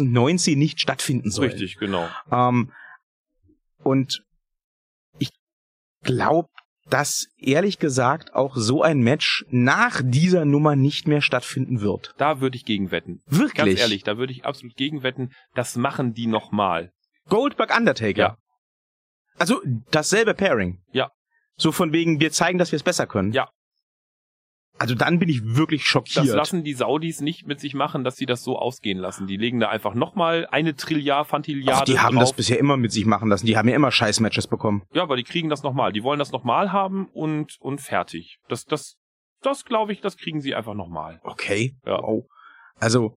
[0.07, 1.51] 2019 nicht stattfinden sollen.
[1.51, 2.09] Richtig, genau.
[2.31, 2.73] Ähm,
[3.83, 4.23] und
[5.19, 5.31] ich
[6.03, 6.49] glaube,
[6.89, 12.15] dass ehrlich gesagt auch so ein Match nach dieser Nummer nicht mehr stattfinden wird.
[12.19, 13.23] Da würde ich gegen wetten.
[13.27, 13.55] Wirklich.
[13.55, 15.31] Ganz ehrlich, da würde ich absolut gegen wetten.
[15.55, 16.93] Das machen die nochmal.
[17.29, 18.19] Goldberg Undertaker.
[18.19, 18.37] Ja.
[19.39, 19.61] Also
[19.91, 20.83] dasselbe Pairing.
[20.93, 21.11] Ja.
[21.57, 23.33] So von wegen, wir zeigen, dass wir es besser können.
[23.33, 23.51] Ja.
[24.81, 26.27] Also dann bin ich wirklich schockiert.
[26.27, 29.27] Das lassen die Saudis nicht mit sich machen, dass sie das so ausgehen lassen.
[29.27, 32.31] Die legen da einfach nochmal eine Trilliard, Fantilliarde Ach, die haben drauf.
[32.31, 33.45] das bisher immer mit sich machen lassen.
[33.45, 34.85] Die haben ja immer Scheiß-Matches bekommen.
[34.95, 35.93] ja, aber die kriegen das nochmal.
[35.93, 38.39] Die wollen das nochmal haben und, und fertig.
[38.49, 38.97] Das, das,
[39.43, 41.21] das glaube ich, das kriegen sie einfach nochmal.
[41.25, 41.75] Okay.
[41.85, 41.99] Ja.
[41.99, 42.25] Wow.
[42.77, 43.17] Also,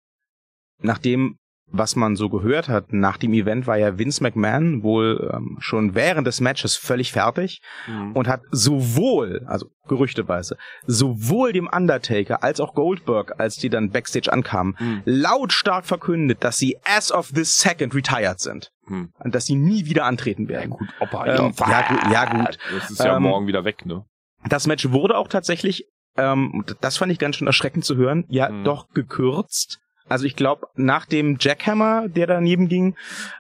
[0.80, 1.38] nach dem,
[1.76, 5.96] was man so gehört hat, nach dem Event war ja Vince McMahon wohl ähm, schon
[5.96, 8.12] während des Matches völlig fertig Mhm.
[8.14, 10.56] und hat sowohl, also gerüchteweise,
[10.86, 15.02] sowohl dem Undertaker als auch Goldberg, als die dann Backstage ankamen, Mhm.
[15.06, 18.72] lautstark verkündet, dass sie as of this second retired sind.
[18.86, 19.10] Mhm.
[19.20, 20.70] Und dass sie nie wieder antreten werden.
[20.70, 22.58] Gut, Opa, Ähm, ja, gut, ja, gut.
[22.72, 24.06] Das ist ja Ähm, morgen wieder weg, ne?
[24.48, 25.86] Das Match wurde auch tatsächlich,
[26.18, 28.64] ähm, das fand ich ganz schön erschreckend zu hören, ja Mhm.
[28.64, 29.80] doch gekürzt.
[30.14, 32.96] Also ich glaube, nach dem Jackhammer, der daneben ging,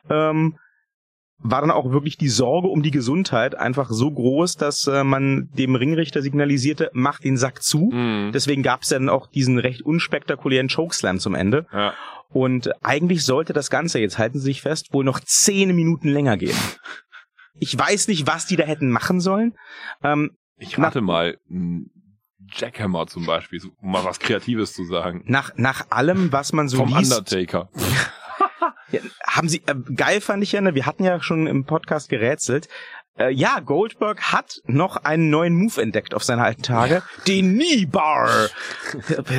[0.09, 0.57] ähm,
[1.37, 5.51] war dann auch wirklich die Sorge um die Gesundheit einfach so groß, dass äh, man
[5.53, 7.91] dem Ringrichter signalisierte, mach den Sack zu.
[7.93, 8.31] Mhm.
[8.33, 11.67] Deswegen gab es dann auch diesen recht unspektakulären Chokeslam zum Ende.
[11.71, 11.93] Ja.
[12.29, 16.37] Und eigentlich sollte das Ganze, jetzt halten Sie sich fest, wohl noch zehn Minuten länger
[16.37, 16.57] gehen.
[17.59, 19.53] Ich weiß nicht, was die da hätten machen sollen.
[20.03, 21.37] Ähm, ich rate mal,
[22.51, 25.23] Jackhammer zum Beispiel, um mal was Kreatives zu sagen.
[25.25, 27.11] Nach, nach allem, was man so Vom liest.
[27.11, 27.69] Undertaker.
[28.91, 32.09] ja, haben sie, äh, geil fand ich ja, ne, wir hatten ja schon im Podcast
[32.09, 32.67] gerätselt.
[33.17, 36.95] Äh, ja, Goldberg hat noch einen neuen Move entdeckt auf seine alten Tage.
[36.95, 37.03] Ja.
[37.27, 38.49] Den Knee Bar.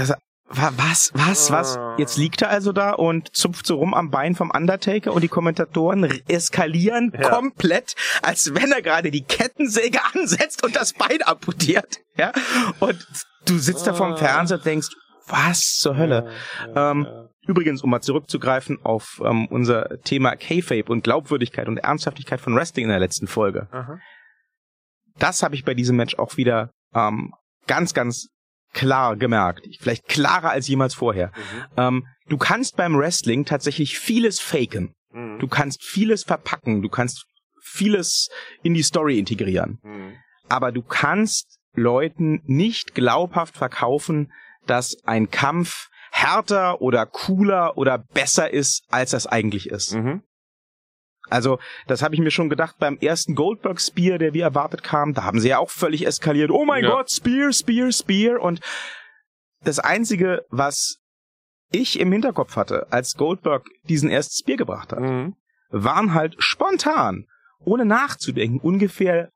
[0.56, 1.78] Was, was, was?
[1.98, 5.28] Jetzt liegt er also da und zupft so rum am Bein vom Undertaker und die
[5.28, 7.28] Kommentatoren eskalieren ja.
[7.28, 11.98] komplett, als wenn er gerade die Kettensäge ansetzt und das Bein amputiert.
[12.16, 12.32] Ja?
[12.80, 13.04] Und
[13.46, 14.16] du sitzt da vorm ah.
[14.16, 14.88] Fernseher und denkst,
[15.26, 16.30] was zur Hölle?
[16.74, 17.06] Ja, ähm,
[17.46, 22.84] übrigens, um mal zurückzugreifen auf ähm, unser Thema K-Fape und Glaubwürdigkeit und Ernsthaftigkeit von Wrestling
[22.84, 23.68] in der letzten Folge.
[23.72, 23.98] Aha.
[25.18, 27.32] Das habe ich bei diesem Match auch wieder ähm,
[27.66, 28.28] ganz, ganz
[28.74, 29.66] klar gemerkt.
[29.80, 31.28] Vielleicht klarer als jemals vorher.
[31.28, 31.64] Mhm.
[31.76, 34.94] Ähm, du kannst beim Wrestling tatsächlich vieles faken.
[35.12, 35.38] Mhm.
[35.38, 36.82] Du kannst vieles verpacken.
[36.82, 37.26] Du kannst
[37.62, 38.28] vieles
[38.62, 39.78] in die Story integrieren.
[39.82, 40.12] Mhm.
[40.48, 44.32] Aber du kannst Leuten nicht glaubhaft verkaufen,
[44.66, 49.94] dass ein Kampf härter oder cooler oder besser ist, als das eigentlich ist.
[49.94, 50.22] Mhm.
[51.30, 55.14] Also, das habe ich mir schon gedacht beim ersten Goldberg Spear, der wie erwartet kam.
[55.14, 56.50] Da haben sie ja auch völlig eskaliert.
[56.50, 56.90] Oh mein ja.
[56.90, 58.40] Gott, Spear, Spear, Spear.
[58.40, 58.60] Und
[59.62, 60.98] das Einzige, was
[61.70, 65.34] ich im Hinterkopf hatte, als Goldberg diesen ersten Spear gebracht hat, mhm.
[65.70, 67.26] waren halt spontan,
[67.64, 69.32] ohne nachzudenken, ungefähr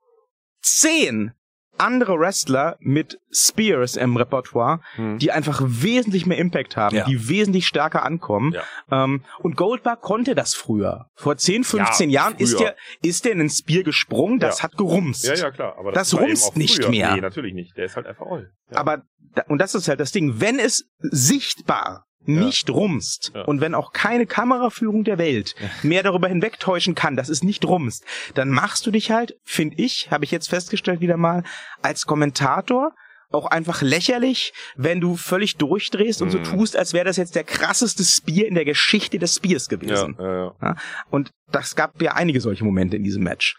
[0.61, 1.33] zehn
[1.79, 5.19] andere Wrestler mit Spears im Repertoire, hm.
[5.19, 7.05] die einfach wesentlich mehr Impact haben, ja.
[7.05, 8.55] die wesentlich stärker ankommen.
[8.55, 9.05] Ja.
[9.05, 11.07] Ähm, und Goldberg konnte das früher.
[11.15, 12.45] Vor 10, 15 ja, Jahren früher.
[12.45, 15.27] ist der, ist der in einen Spear gesprungen, das hat gerumst.
[15.27, 15.77] Ja, ja, klar.
[15.79, 17.15] Aber das, das rumst nicht mehr.
[17.15, 17.77] Nee, natürlich nicht.
[17.77, 18.51] Der ist halt einfach all.
[18.71, 19.03] Aber,
[19.47, 22.75] und das ist halt das Ding, wenn es sichtbar nicht ja.
[22.75, 23.43] rumst ja.
[23.43, 28.05] und wenn auch keine Kameraführung der Welt mehr darüber hinwegtäuschen kann, dass es nicht rumst,
[28.35, 31.43] dann machst du dich halt, finde ich, habe ich jetzt festgestellt wieder mal,
[31.83, 32.93] als Kommentator
[33.31, 36.45] auch einfach lächerlich, wenn du völlig durchdrehst und so mhm.
[36.45, 40.17] tust, als wäre das jetzt der krasseste Spear in der Geschichte des Spears gewesen.
[40.19, 40.77] Ja, ja,
[41.11, 43.57] Und das gab ja einige solche Momente in diesem Match.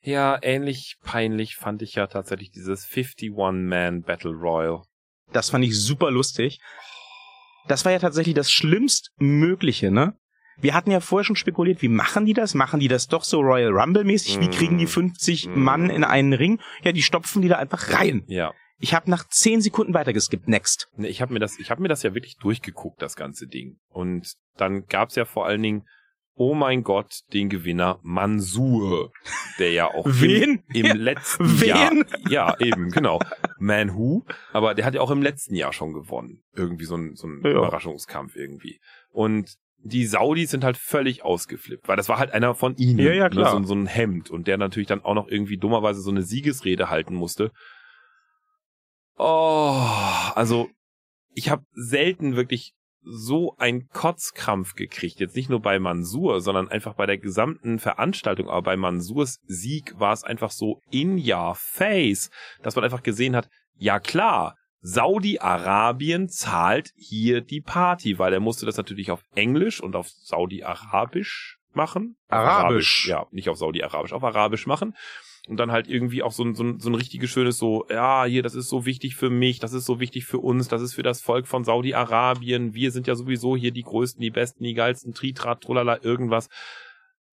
[0.00, 4.82] Ja, ähnlich peinlich fand ich ja tatsächlich dieses 51-Man Battle Royal.
[5.32, 6.58] Das fand ich super lustig
[7.68, 10.16] das war ja tatsächlich das Schlimmstmögliche, ne?
[10.58, 12.54] Wir hatten ja vorher schon spekuliert, wie machen die das?
[12.54, 14.38] Machen die das doch so Royal Rumble mäßig?
[14.38, 15.58] Wie kriegen die 50 mm.
[15.58, 16.60] Mann in einen Ring?
[16.84, 18.22] Ja, die stopfen die da einfach rein.
[18.26, 18.52] Ja.
[18.78, 20.48] Ich habe nach 10 Sekunden weitergeskippt.
[20.48, 20.88] Next.
[20.98, 23.78] Ich habe mir das, ich habe mir das ja wirklich durchgeguckt, das ganze Ding.
[23.88, 25.84] Und dann gab's ja vor allen Dingen
[26.34, 29.12] oh mein Gott, den Gewinner Mansur,
[29.58, 30.62] der ja auch Wen?
[30.72, 31.68] im, im letzten Wen?
[31.68, 31.92] Jahr,
[32.28, 33.20] ja eben, genau,
[33.58, 36.42] Man Who, aber der hat ja auch im letzten Jahr schon gewonnen.
[36.54, 37.50] Irgendwie so ein, so ein ja.
[37.50, 38.80] Überraschungskampf irgendwie.
[39.10, 43.12] Und die Saudis sind halt völlig ausgeflippt, weil das war halt einer von ihnen, ja,
[43.12, 43.54] ja, klar.
[43.54, 46.22] Ne, so, so ein Hemd und der natürlich dann auch noch irgendwie dummerweise so eine
[46.22, 47.50] Siegesrede halten musste.
[49.16, 49.76] Oh,
[50.34, 50.70] also
[51.34, 55.20] ich habe selten wirklich so ein Kotzkrampf gekriegt.
[55.20, 58.48] Jetzt nicht nur bei Mansur, sondern einfach bei der gesamten Veranstaltung.
[58.48, 62.30] Aber bei Mansurs Sieg war es einfach so in your face,
[62.62, 68.66] dass man einfach gesehen hat, ja klar, Saudi-Arabien zahlt hier die Party, weil er musste
[68.66, 72.16] das natürlich auf Englisch und auf Saudi-Arabisch machen.
[72.28, 72.52] Arabisch.
[72.52, 73.08] Arabisch.
[73.08, 74.94] Ja, nicht auf Saudi-Arabisch, auf Arabisch machen
[75.48, 78.24] und dann halt irgendwie auch so ein, so, ein, so ein richtiges schönes so, ja,
[78.24, 80.94] hier, das ist so wichtig für mich, das ist so wichtig für uns, das ist
[80.94, 84.74] für das Volk von Saudi-Arabien, wir sind ja sowieso hier die größten, die besten, die
[84.74, 86.48] geilsten, Tritrat, Trulala, irgendwas.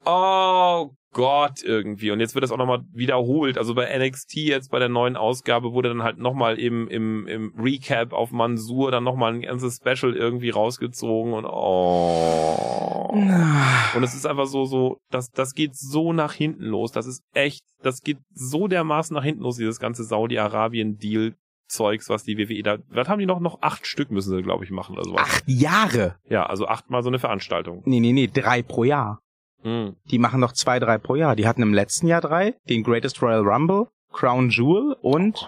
[0.05, 2.11] Oh Gott, irgendwie.
[2.11, 3.57] Und jetzt wird das auch nochmal wiederholt.
[3.57, 7.53] Also bei NXT jetzt bei der neuen Ausgabe wurde dann halt nochmal eben im, im
[7.57, 13.09] Recap auf Mansur dann nochmal ein ganzes Special irgendwie rausgezogen und oh.
[13.11, 16.91] Und es ist einfach so, so, das, das geht so nach hinten los.
[16.91, 21.35] Das ist echt, das geht so dermaßen nach hinten los, dieses ganze Saudi-Arabien-Deal.
[21.71, 23.39] Zeugs, was die WWE da, was haben die noch?
[23.39, 25.21] Noch acht Stück müssen sie, glaube ich, machen oder sowas.
[25.21, 26.15] Acht Jahre?
[26.27, 27.83] Ja, also achtmal so eine Veranstaltung.
[27.85, 29.21] Nee, nee, nee, drei pro Jahr.
[29.63, 29.95] Mhm.
[30.05, 31.35] Die machen noch zwei, drei pro Jahr.
[31.35, 35.47] Die hatten im letzten Jahr drei, den Greatest Royal Rumble, Crown Jewel und oh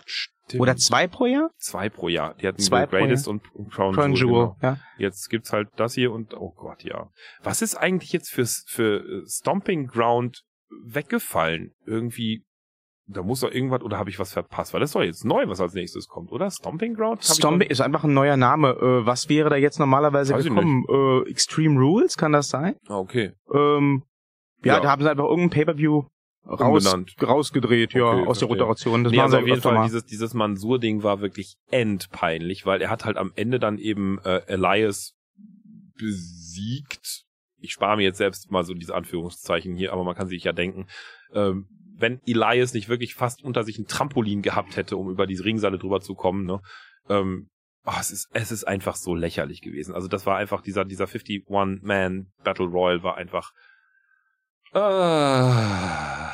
[0.51, 1.49] Gott, oder zwei pro Jahr?
[1.57, 2.33] Zwei pro Jahr.
[2.35, 4.27] Die hatten zwei Greatest und Crown, Crown Jewel.
[4.27, 4.73] Jewel genau.
[4.73, 4.79] ja.
[4.97, 7.09] Jetzt gibt's halt das hier und oh Gott, ja.
[7.41, 10.43] Was ist eigentlich jetzt für für äh, Stomping Ground
[10.83, 11.73] weggefallen?
[11.85, 12.43] Irgendwie
[13.11, 14.73] da muss doch irgendwas, oder habe ich was verpasst?
[14.73, 16.49] Weil das ist doch jetzt neu, was als nächstes kommt, oder?
[16.49, 17.23] Stomping Ground?
[17.23, 18.69] Stomping ist einfach ein neuer Name.
[18.69, 20.85] Äh, was wäre da jetzt normalerweise Weiß gekommen?
[20.89, 22.75] Äh, Extreme Rules, kann das sein?
[22.87, 23.33] Ah, okay.
[23.53, 24.03] Ähm,
[24.63, 26.03] ja, ja, da haben sie einfach irgendein Pay-Per-View
[26.47, 29.03] raus, rausgedreht, ja, okay, aus der Rotation.
[29.03, 29.83] Das nee, also auf jeden Fall, mal.
[29.83, 34.41] dieses, dieses Mansur-Ding war wirklich endpeinlich, weil er hat halt am Ende dann eben äh,
[34.47, 35.13] Elias
[35.97, 37.25] besiegt.
[37.57, 40.51] Ich spare mir jetzt selbst mal so diese Anführungszeichen hier, aber man kann sich ja
[40.51, 40.87] denken.
[41.33, 41.67] ähm,
[42.01, 45.77] wenn Elias nicht wirklich fast unter sich ein Trampolin gehabt hätte, um über diese Ringseile
[45.79, 46.59] drüber zu kommen, ne?
[47.09, 47.49] Ähm,
[47.85, 49.93] oh, es ist, es ist einfach so lächerlich gewesen.
[49.95, 53.51] Also das war einfach dieser, dieser 51-Man Battle Royal war einfach,
[54.73, 56.31] äh,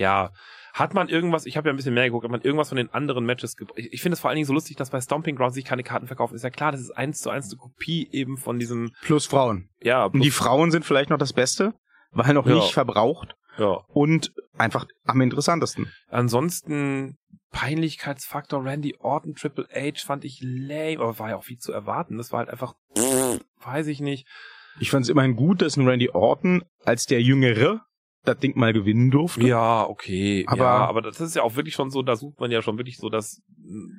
[0.00, 0.30] ja,
[0.72, 2.88] hat man irgendwas, ich habe ja ein bisschen mehr geguckt, hat man irgendwas von den
[2.94, 5.52] anderen Matches Ich, ich finde es vor allen Dingen so lustig, dass bei Stomping Ground
[5.54, 6.34] sich keine Karten verkaufen.
[6.34, 8.90] Ist ja klar, das ist eins zu eins eine Kopie eben von diesem.
[9.02, 9.68] Plus Frauen.
[9.82, 11.74] Ja, Und die Frauen sind vielleicht noch das Beste,
[12.10, 12.54] weil noch Ja.
[12.54, 13.80] nicht verbraucht ja.
[13.88, 15.92] und einfach am interessantesten.
[16.08, 17.18] Ansonsten
[17.50, 22.16] Peinlichkeitsfaktor Randy Orton Triple H fand ich lame, aber war ja auch viel zu erwarten.
[22.16, 22.74] Das war halt einfach,
[23.60, 24.26] weiß ich nicht.
[24.80, 27.84] Ich fand es immerhin gut, dass ein Randy Orton als der Jüngere
[28.24, 29.42] das Ding mal gewinnen durfte.
[29.46, 30.44] Ja, okay.
[30.46, 32.78] Aber- ja, aber das ist ja auch wirklich schon so, da sucht man ja schon
[32.78, 33.42] wirklich so das,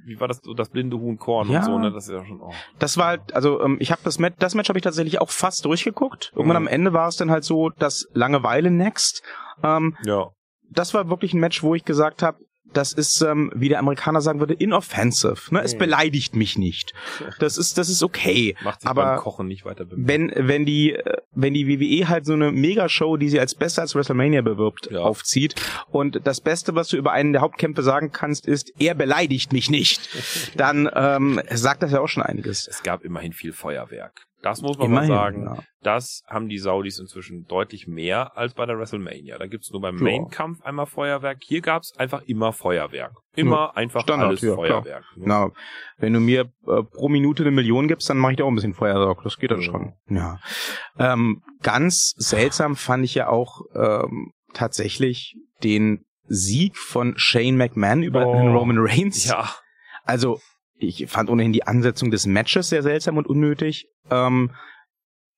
[0.05, 1.59] wie war das, so das blinde Huhn Korn Ja.
[1.59, 1.91] und so, ne?
[1.91, 2.51] Das ist ja schon, oh.
[2.79, 5.29] Das war halt, also ähm, ich habe das Match, das Match habe ich tatsächlich auch
[5.29, 6.31] fast durchgeguckt.
[6.35, 6.67] Irgendwann Mhm.
[6.67, 9.23] am Ende war es dann halt so, das Langeweile next.
[9.63, 10.29] Ähm, Ja.
[10.69, 12.37] das war wirklich ein Match, wo ich gesagt habe,
[12.73, 15.53] das ist, ähm, wie der Amerikaner sagen würde, inoffensive.
[15.53, 15.61] Ne?
[15.63, 15.79] Es Mhm.
[15.79, 16.93] beleidigt mich nicht.
[17.39, 18.55] Das ist, das ist okay.
[18.63, 20.07] Macht sich Aber beim Kochen nicht weiter bemerkbar.
[20.37, 23.81] wenn wenn die äh, wenn die WWE halt so eine Megashow, die sie als besser
[23.81, 24.99] als WrestleMania bewirbt, Ja.
[24.99, 25.55] aufzieht
[25.91, 29.69] und das Beste, was du über einen der Hauptkämpfe sagen kannst, ist, er beleidigt mich
[29.69, 30.09] nicht,
[30.57, 32.67] dann ähm, sagt das ja auch schon einiges.
[32.67, 34.25] Es gab immerhin viel Feuerwerk.
[34.43, 35.43] Das muss man Immerhin, mal sagen.
[35.45, 35.57] ja.
[35.81, 39.37] Das haben die Saudis inzwischen deutlich mehr als bei der WrestleMania.
[39.37, 40.03] Da gibt's nur beim Ja.
[40.03, 41.39] Main-Kampf einmal Feuerwerk.
[41.43, 43.13] Hier gab's einfach immer Feuerwerk.
[43.35, 45.05] Immer einfach Standard, alles ja, Feuerwerk.
[45.15, 45.23] ne?
[45.25, 45.49] Na,
[45.97, 48.55] wenn du mir äh, pro Minute eine Million gibst, dann mache ich dir auch ein
[48.55, 49.23] bisschen Feuerwerk.
[49.23, 49.65] Das geht dann Ja.
[49.71, 49.93] schon.
[50.09, 50.39] Ja.
[50.99, 58.25] Ähm, ganz seltsam fand ich ja auch ähm, tatsächlich den Sieg von Shane McMahon über
[58.27, 58.33] Oh.
[58.33, 59.25] den Roman Reigns.
[59.25, 59.49] Ja,
[60.03, 60.39] Also,
[60.87, 63.87] ich fand ohnehin die Ansetzung des Matches sehr seltsam und unnötig.
[64.09, 64.51] Ähm,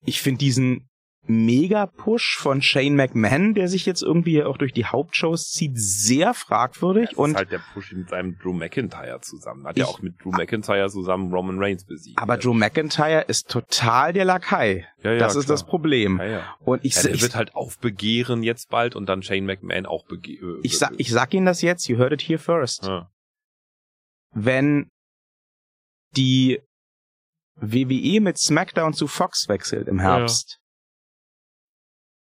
[0.04, 0.88] ich finde diesen
[1.28, 7.10] Mega-Push von Shane McMahon, der sich jetzt irgendwie auch durch die Hauptshows zieht, sehr fragwürdig.
[7.10, 9.66] das und ist halt der Push mit seinem Drew McIntyre zusammen.
[9.66, 12.16] Hat ja auch mit Drew McIntyre zusammen Roman Reigns besiegt.
[12.18, 14.86] aber Drew McIntyre ist total der Lakai.
[15.02, 15.54] ja, ja, das ist klar.
[15.54, 16.18] das Problem.
[16.18, 16.56] Ja, ja.
[16.60, 20.06] Und ich, Ja, der ich, wird halt aufbegehren jetzt bald und dann Shane McMahon auch
[20.06, 20.60] begehren.
[20.62, 22.86] ich, sag, ich sag Ihnen das jetzt, you heard it here first.
[22.86, 23.10] ja.
[24.32, 24.90] Wenn
[26.12, 26.60] die
[27.56, 30.60] WWE mit SmackDown zu Fox wechselt im Herbst,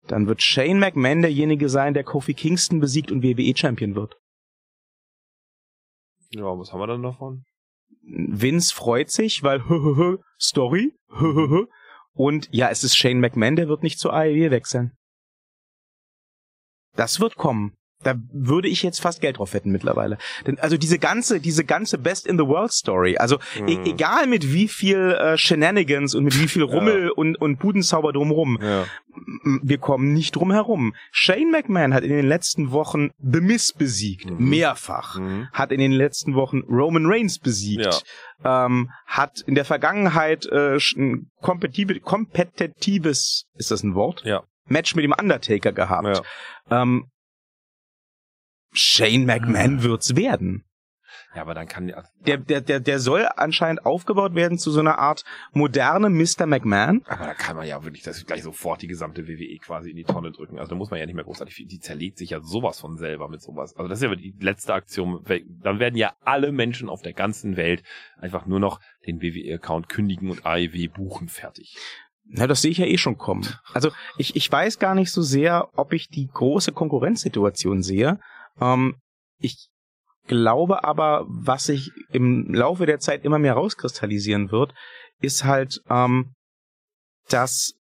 [0.07, 4.17] dann wird Shane McMahon derjenige sein, der Kofi Kingston besiegt und WWE-Champion wird.
[6.31, 7.45] ja, was haben wir dann davon?
[8.03, 9.61] Vince freut sich, weil
[10.41, 10.97] Story
[12.13, 14.97] und ja, es ist Shane McMahon, der wird nicht zur AEW wechseln.
[16.95, 17.77] Das wird kommen.
[18.03, 20.17] Da würde ich jetzt fast Geld drauf wetten mittlerweile.
[20.47, 23.85] Denn also diese ganze, diese ganze Best in the World Story, also e Mhm.
[23.85, 28.59] egal mit wie viel äh, Shenanigans und mit wie viel Rummel und, und Budenzauber drumherum,
[28.63, 28.87] Ja.
[29.63, 30.95] wir kommen nicht drum herum.
[31.11, 34.49] Shane McMahon hat in den letzten Wochen The Miz besiegt, Mhm.
[34.49, 35.19] mehrfach.
[35.19, 35.49] Mhm.
[35.53, 38.03] Hat in den letzten Wochen Roman Reigns besiegt.
[38.43, 44.23] Ähm, hat in der Vergangenheit äh, ein kompetitive, kompetitives, ist das ein Wort?
[44.25, 44.43] Ja.
[44.67, 46.23] Match mit dem Undertaker gehabt.
[46.71, 46.83] Ja.
[46.83, 47.07] Ähm,
[48.73, 50.65] Shane McMahon wird's werden.
[51.35, 52.05] ja, aber dann kann ja.
[52.27, 56.47] Der, der, der, der soll anscheinend aufgebaut werden zu so einer Art moderne Mr.
[56.47, 57.03] McMahon.
[57.07, 60.05] Aber da kann man ja wirklich das gleich sofort die gesamte WWE quasi in die
[60.05, 60.59] Tonne drücken.
[60.59, 61.67] Also da muss man ja nicht mehr großartig viel.
[61.67, 63.77] Die zerlegt sich ja sowas von selber mit sowas.
[63.77, 65.25] Also das ist ja die letzte Aktion.
[65.63, 67.83] Dann werden ja alle Menschen auf der ganzen Welt
[68.19, 71.29] einfach nur noch den WWE-Account kündigen und AEW buchen.
[71.29, 71.77] Fertig.
[72.33, 73.45] Na, das sehe ich ja eh schon kommen.
[73.73, 78.21] Also ich, ich weiß gar nicht so sehr, ob ich die große Konkurrenzsituation sehe.
[78.61, 78.97] Ähm,
[79.39, 79.69] ich
[80.27, 84.73] glaube aber, was sich im Laufe der Zeit immer mehr rauskristallisieren wird,
[85.21, 86.33] ist halt, ähm,
[87.29, 87.75] dass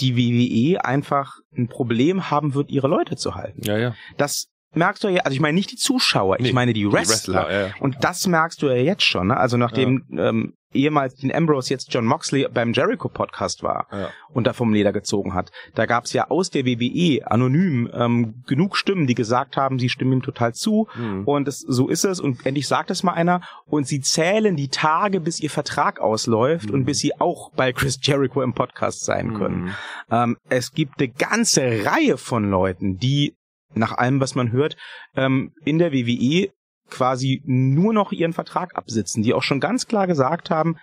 [0.00, 3.62] die WWE einfach ein Problem haben wird, ihre Leute zu halten.
[3.62, 3.94] Ja, ja.
[4.16, 7.50] Das merkst du ja, also ich meine nicht die Zuschauer, ich Nee, meine die Wrestler.
[7.50, 7.74] ja, ja.
[7.80, 9.36] Und das merkst du ja jetzt schon, ne?
[9.36, 14.10] Also nachdem ähm, ehemals den Ambrose jetzt John Moxley beim Jericho Podcast war ja.
[14.28, 18.44] und da vom Leder gezogen hat, da gab es ja aus der WWE anonym ähm,
[18.46, 21.24] genug Stimmen, die gesagt haben, sie stimmen ihm total zu Mhm.
[21.24, 24.68] und es, so ist es und endlich sagt es mal einer und sie zählen die
[24.68, 26.74] Tage, bis ihr Vertrag ausläuft Mhm.
[26.74, 29.62] und bis sie auch bei Chris Jericho im Podcast sein können.
[29.64, 29.70] Mhm.
[30.12, 33.34] Ähm, es gibt eine ganze Reihe von Leuten, die
[33.74, 34.76] nach allem, was man hört,
[35.16, 36.50] ähm, in der WWE
[36.90, 40.76] quasi nur noch ihren Vertrag absitzen, die auch schon ganz klar gesagt haben,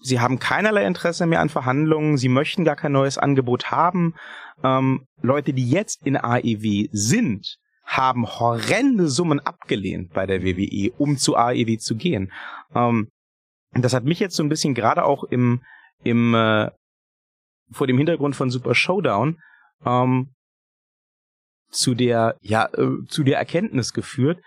[0.00, 4.14] sie haben keinerlei Interesse mehr an Verhandlungen, sie möchten gar kein neues Angebot haben.
[4.62, 11.16] Ähm, Leute, die jetzt in AEW sind, haben horrende Summen abgelehnt bei der WWE, um
[11.16, 12.32] zu AEW zu gehen.
[12.74, 13.08] Ähm,
[13.72, 15.62] das hat mich jetzt so ein bisschen gerade auch im,
[16.04, 16.70] im äh,
[17.70, 19.38] vor dem Hintergrund von Super Showdown
[19.84, 20.30] ähm,
[21.70, 24.40] zu der, ja, äh, zu der Erkenntnis geführt,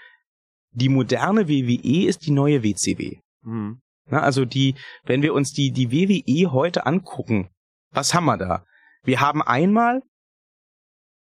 [0.74, 3.18] die moderne WWE ist die neue WCW.
[3.44, 3.80] Mhm.
[4.10, 7.50] Na, also die, wenn wir uns die, die WWE heute angucken,
[7.92, 8.64] was haben wir da?
[9.04, 10.02] Wir haben einmal,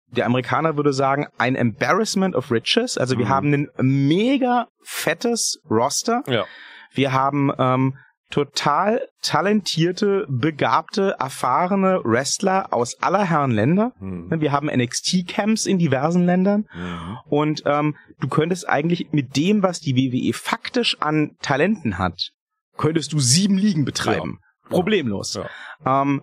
[0.08, 2.98] der Amerikaner würde sagen, ein Embarrassment of Riches.
[2.98, 3.30] Also wir Mhm.
[3.30, 6.24] haben ein mega fettes Roster.
[6.28, 6.46] Ja.
[6.94, 7.98] Wir haben ähm,
[8.30, 13.94] total talentierte, begabte, erfahrene Wrestler aus aller Herren Länder.
[14.00, 14.42] Mhm.
[14.42, 16.66] Wir haben NXT-Camps in diversen Ländern.
[16.74, 17.18] Mhm.
[17.30, 22.32] Und ähm, du könntest eigentlich mit dem, was die WWE faktisch an Talenten hat,
[22.78, 24.40] könntest du sieben Ligen betreiben.
[24.70, 25.36] Problemlos.
[25.36, 26.02] Ja.
[26.02, 26.22] Ähm,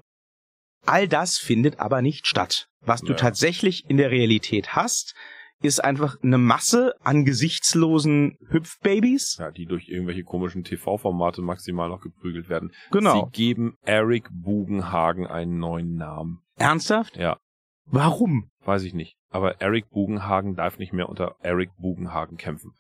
[0.85, 2.67] all das findet aber nicht statt.
[2.83, 3.17] Was du Ja.
[3.19, 5.14] tatsächlich in der Realität hast,
[5.62, 9.37] ist einfach eine Masse an gesichtslosen Hüpfbabys.
[9.38, 12.73] Ja, die durch irgendwelche komischen TV-Formate maximal noch geprügelt werden.
[12.90, 13.25] Genau.
[13.27, 16.40] Sie geben Eric Bugenhagen einen neuen Namen.
[16.57, 17.17] Ernsthaft?
[17.17, 17.38] Ja,
[17.87, 18.51] Warum?
[18.64, 19.17] weiß ich nicht.
[19.29, 22.73] Aber Eric Bugenhagen darf nicht mehr unter Eric Bugenhagen kämpfen.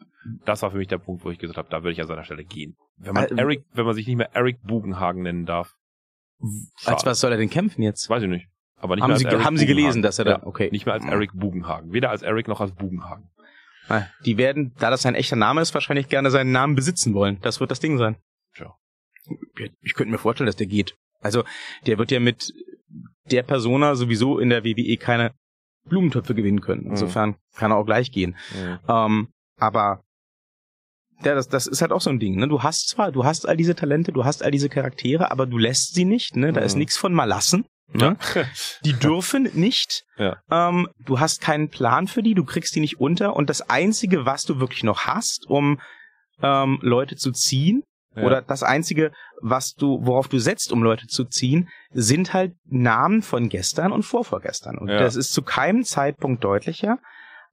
[0.44, 2.24] Das war für mich der Punkt, wo ich gesagt habe, da würde ich an seiner
[2.24, 2.76] Stelle gehen.
[2.96, 5.74] Wenn man Äh, Eric, wenn man sich nicht mehr Eric Bugenhagen nennen darf.
[6.40, 7.06] Als schade.
[7.06, 8.08] was soll er denn kämpfen jetzt?
[8.08, 8.46] Weiß ich nicht.
[8.84, 10.02] Aber nicht Haben mehr Sie, als Eric haben Sie gelesen, Bugenhagen.
[10.02, 10.68] dass er da, ja, okay.
[10.70, 11.92] Nicht mehr als Eric Bugenhagen.
[11.92, 13.30] Weder als Eric noch als Bugenhagen.
[13.88, 17.38] Ah, Die werden, da das sein echter Name ist, wahrscheinlich gerne seinen Namen besitzen wollen.
[17.40, 18.16] Das wird das Ding sein.
[18.54, 18.74] Tja.
[19.80, 20.96] Ich könnte mir vorstellen, dass der geht.
[21.20, 21.44] Also,
[21.86, 22.52] der wird ja mit
[23.30, 25.32] der Persona sowieso in der WWE keine
[25.86, 26.86] Blumentöpfe gewinnen können.
[26.86, 28.36] Insofern kann er auch gleich gehen.
[28.54, 28.78] Mhm.
[28.88, 30.02] Ähm, aber
[31.22, 32.36] ja, das, das ist halt auch so ein Ding.
[32.36, 32.48] Ne?
[32.48, 35.56] Du hast zwar, du hast all diese Talente, du hast all diese Charaktere, aber du
[35.58, 36.36] lässt sie nicht.
[36.36, 36.52] Ne?
[36.52, 36.80] Da ist Mhm.
[36.80, 37.64] nichts von mal lassen.
[37.92, 38.16] Ne?
[38.84, 40.04] Die dürfen nicht.
[40.16, 40.36] Ja.
[40.48, 43.34] Ähm, du hast keinen Plan für die, du kriegst die nicht unter.
[43.34, 45.80] Und das Einzige, was du wirklich noch hast, um
[46.40, 47.82] ähm, Leute zu ziehen,
[48.14, 48.22] Ja.
[48.22, 49.10] oder das Einzige,
[49.42, 54.04] was du, worauf du setzt, um Leute zu ziehen, sind halt Namen von gestern und
[54.04, 54.78] vorvorgestern.
[54.78, 54.98] Und Ja.
[54.98, 56.98] das ist zu keinem Zeitpunkt deutlicher,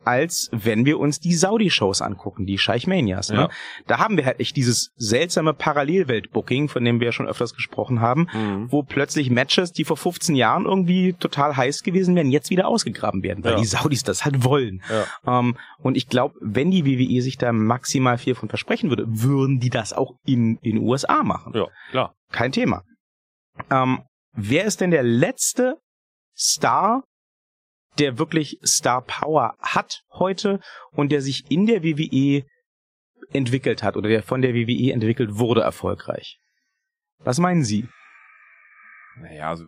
[0.04, 3.30] als wenn wir uns die Saudi-Shows angucken, die Scheichmanias.
[3.30, 3.36] Ne?
[3.38, 3.50] Ja.
[3.88, 8.02] Da haben wir halt echt dieses seltsame Parallelwelt-Booking, von dem wir ja schon öfters gesprochen
[8.02, 8.72] haben, Mhm.
[8.72, 13.24] wo plötzlich Matches, die vor 15 Jahren irgendwie total heiß gewesen wären, jetzt wieder ausgegraben
[13.24, 13.60] werden, weil Ja.
[13.60, 14.82] die Saudis das halt wollen.
[14.90, 15.40] Ja.
[15.40, 19.60] Ähm, und ich glaube, wenn die WWE sich da maximal viel von versprechen würde, würden
[19.60, 21.54] die das auch in den USA machen.
[21.56, 22.16] ja, klar.
[22.32, 22.84] Kein Thema.
[23.70, 24.00] Ähm,
[24.34, 25.76] wer ist denn der letzte
[26.38, 27.04] Star,
[28.00, 30.60] der wirklich Star Power hat heute
[30.92, 32.46] und der sich in der WWE
[33.32, 36.40] entwickelt hat oder der von der WWE entwickelt wurde erfolgreich?
[37.20, 37.88] Was meinen Sie?
[39.18, 39.66] Naja, also,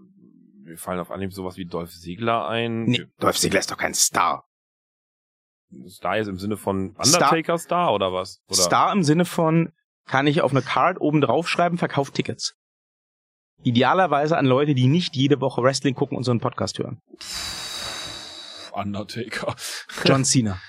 [0.64, 2.86] wir fallen auf Anhieb sowas wie Dolph Ziegler ein.
[2.86, 4.46] Nee, Dolph Ziggler ist doch kein Star.
[5.88, 8.42] Star ist im Sinne von Star- Undertaker Star, oder was?
[8.48, 8.58] Oder?
[8.62, 9.72] Star im Sinne von,
[10.06, 12.56] kann ich auf eine Card oben draufschreiben, verkauft Tickets.
[13.64, 17.00] Idealerweise an Leute, die nicht jede Woche Wrestling gucken und so einen Podcast hören.
[18.74, 19.56] Undertaker.
[20.06, 20.60] John Cena.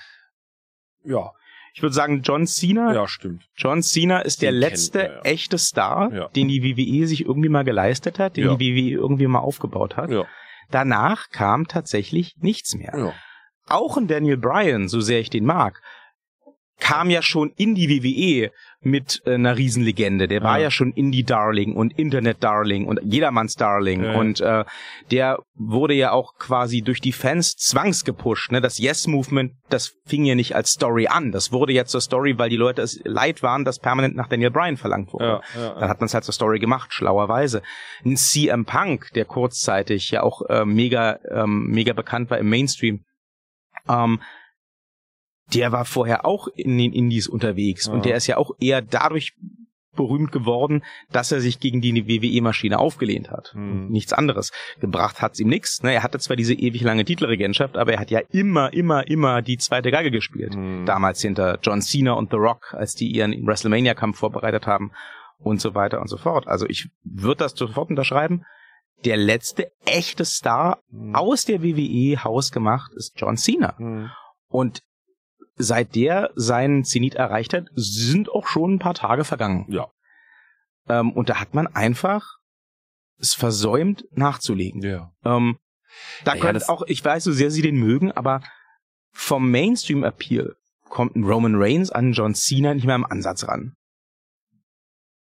[1.03, 1.31] Ja,
[1.73, 2.93] Ich würde sagen, John Cena.
[2.93, 3.43] ja, stimmt.
[3.55, 5.31] John Cena ist der Den letzte kennt man, ja.
[5.31, 6.27] echte Star, Ja.
[6.29, 8.55] den die WWE sich irgendwie mal geleistet hat, den Ja.
[8.55, 10.09] die WWE irgendwie mal aufgebaut hat.
[10.09, 10.25] Ja,
[10.71, 12.93] Danach kam tatsächlich nichts mehr.
[12.97, 13.13] ja.
[13.67, 15.81] Auch ein Daniel Bryan, so sehr ich den mag,
[16.79, 18.51] kam ja schon in die WWE
[18.85, 20.27] mit äh, einer Riesenlegende.
[20.27, 20.65] Der war Ja.
[20.65, 24.03] ja schon Indie-Darling und Internet-Darling und Jedermanns-Darling.
[24.03, 24.15] Ja.
[24.15, 24.63] Und äh,
[25.09, 28.51] der wurde ja auch quasi durch die Fans zwangsgepusht.
[28.51, 28.61] Ne?
[28.61, 31.31] Das Yes-Movement, das fing ja nicht als Story an.
[31.31, 34.51] Das wurde ja zur Story, weil die Leute es leid waren, dass permanent nach Daniel
[34.51, 35.41] Bryan verlangt wurde.
[35.55, 37.63] Ja, ja, Dann hat man es halt zur Story gemacht, schlauerweise.
[38.05, 43.03] Ein CM Punk, der kurzzeitig ja auch äh, mega, ähm, mega bekannt war im Mainstream,
[43.89, 44.19] ähm,
[45.53, 47.93] der war vorher auch in den Indies unterwegs Ja.
[47.93, 49.33] und der ist ja auch eher dadurch
[49.95, 53.53] berühmt geworden, dass er sich gegen die WWE-Maschine aufgelehnt hat.
[53.55, 53.87] Mhm.
[53.87, 54.51] Nichts anderes.
[54.81, 55.83] Gebracht hat's ihm nichts.
[55.83, 55.93] Ne?
[55.93, 59.57] Er hatte zwar diese ewig lange Titelregentschaft, aber er hat ja immer, immer, immer die
[59.57, 60.85] zweite Geige gespielt Mhm.
[60.85, 64.91] damals hinter John Cena und The Rock, als die ihren WrestleMania-Kampf vorbereitet haben
[65.39, 66.45] und so weiter und so fort.
[66.47, 68.43] Also ich würde das sofort unterschreiben.
[69.05, 71.15] Der letzte echte Star Mhm.
[71.15, 73.75] aus der WWE hausgemacht ist John Cena.
[73.77, 74.09] Mhm.
[74.49, 74.81] Und
[75.55, 79.65] seit der seinen Zenit erreicht hat, sind auch schon ein paar Tage vergangen.
[79.69, 79.87] Ja.
[80.87, 82.37] Ähm, und da hat man einfach
[83.17, 84.81] es versäumt nachzulegen.
[84.81, 85.11] Ja.
[85.23, 85.57] Ähm,
[86.25, 88.41] da Ja, könnte das- auch, ich weiß, so sehr sie den mögen, aber
[89.13, 90.55] vom Mainstream-Appeal
[90.89, 93.73] kommt ein Roman Reigns an John Cena nicht mehr im Ansatz ran.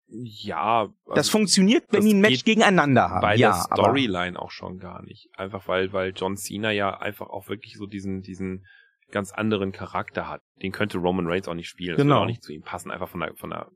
[0.09, 0.88] Ja.
[1.07, 3.21] Das also funktioniert, wenn das die ein Match gegeneinander haben.
[3.21, 5.30] bei ja, der Storyline auch schon gar nicht.
[5.38, 8.65] Einfach weil, weil John Cena ja einfach auch wirklich so diesen, diesen
[9.12, 10.41] ganz anderen Charakter hat.
[10.62, 11.95] Den könnte Roman Reigns auch nicht spielen.
[11.95, 12.16] Das Genau.
[12.16, 13.70] würde auch nicht zu ihm passen, einfach von der, von der,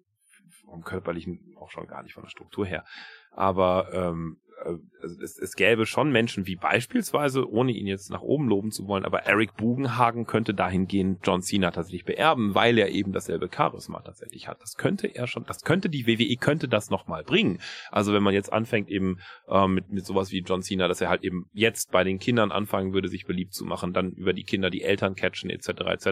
[0.65, 2.86] vom körperlichen auch schon gar nicht, von der Struktur her.
[3.32, 8.22] Aber ähm, äh, also es, es gäbe schon Menschen wie beispielsweise, ohne ihn jetzt nach
[8.22, 12.89] oben loben zu wollen, aber Eric Bugenhagen könnte dahingehend John Cena tatsächlich beerben, weil er
[12.89, 14.62] eben dasselbe Charisma tatsächlich hat.
[14.62, 17.59] Das könnte er schon, das könnte die WWE könnte das nochmal bringen.
[17.91, 21.09] Also wenn man jetzt anfängt eben äh, mit, mit sowas wie John Cena, dass er
[21.09, 24.43] halt eben jetzt bei den Kindern anfangen würde, sich beliebt zu machen, dann über die
[24.43, 25.70] Kinder die Eltern catchen etc.
[25.70, 26.07] etc.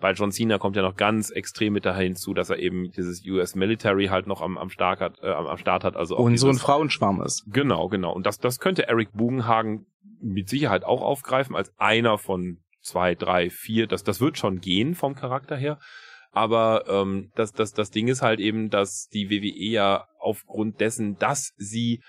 [0.00, 3.24] Bei John Cena kommt ja noch ganz extrem mit dahin zu, dass er eben dieses
[3.26, 5.96] US Military halt noch am, am, Stark hat, äh, am Start hat.
[5.96, 7.44] Also auch Und so ein Frauenschwarm ist.
[7.46, 8.12] Genau, genau.
[8.12, 9.86] Und das, das könnte Eric Bugenhagen
[10.20, 13.86] mit Sicherheit auch aufgreifen als einer von zwei, drei, vier.
[13.86, 15.78] Das, das wird schon gehen vom Charakter her.
[16.30, 21.16] Aber ähm, das, das, das Ding ist halt eben, dass die WWE ja aufgrund dessen,
[21.18, 22.02] dass sie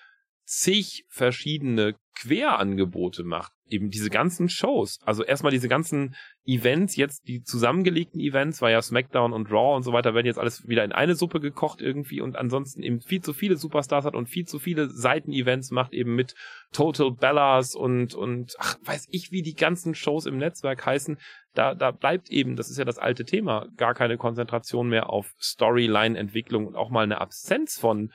[0.45, 3.51] zig verschiedene Querangebote macht.
[3.73, 4.99] Eben diese ganzen Shows.
[5.03, 6.15] Also erstmal diese ganzen
[6.45, 10.37] Events, jetzt die zusammengelegten Events, war ja SmackDown und Raw und so weiter, werden jetzt
[10.37, 14.13] alles wieder in eine Suppe gekocht irgendwie und ansonsten eben viel zu viele Superstars hat
[14.13, 16.35] und viel zu viele Seiten-Events macht, eben mit
[16.71, 21.17] Total Bellas und, und, ach, weiß ich, wie die ganzen Shows im Netzwerk heißen.
[21.55, 25.33] Da, da bleibt eben, das ist ja das alte Thema, gar keine Konzentration mehr auf
[25.39, 28.11] Storyline-Entwicklung und auch mal eine Absenz von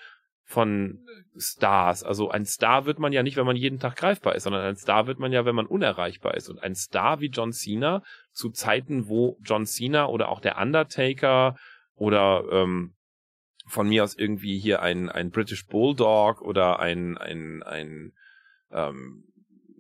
[0.49, 2.03] von Stars.
[2.03, 4.77] Also ein Star wird man ja nicht, wenn man jeden Tag greifbar ist, sondern ein
[4.77, 6.49] Star wird man ja, wenn man unerreichbar ist.
[6.49, 11.57] Und ein Star wie John Cena zu Zeiten, wo John Cena oder auch der Undertaker
[11.97, 12.95] oder ähm,
[13.67, 18.13] von mir aus irgendwie hier ein, ein British Bulldog oder ein, ein, ein
[18.71, 19.25] ähm,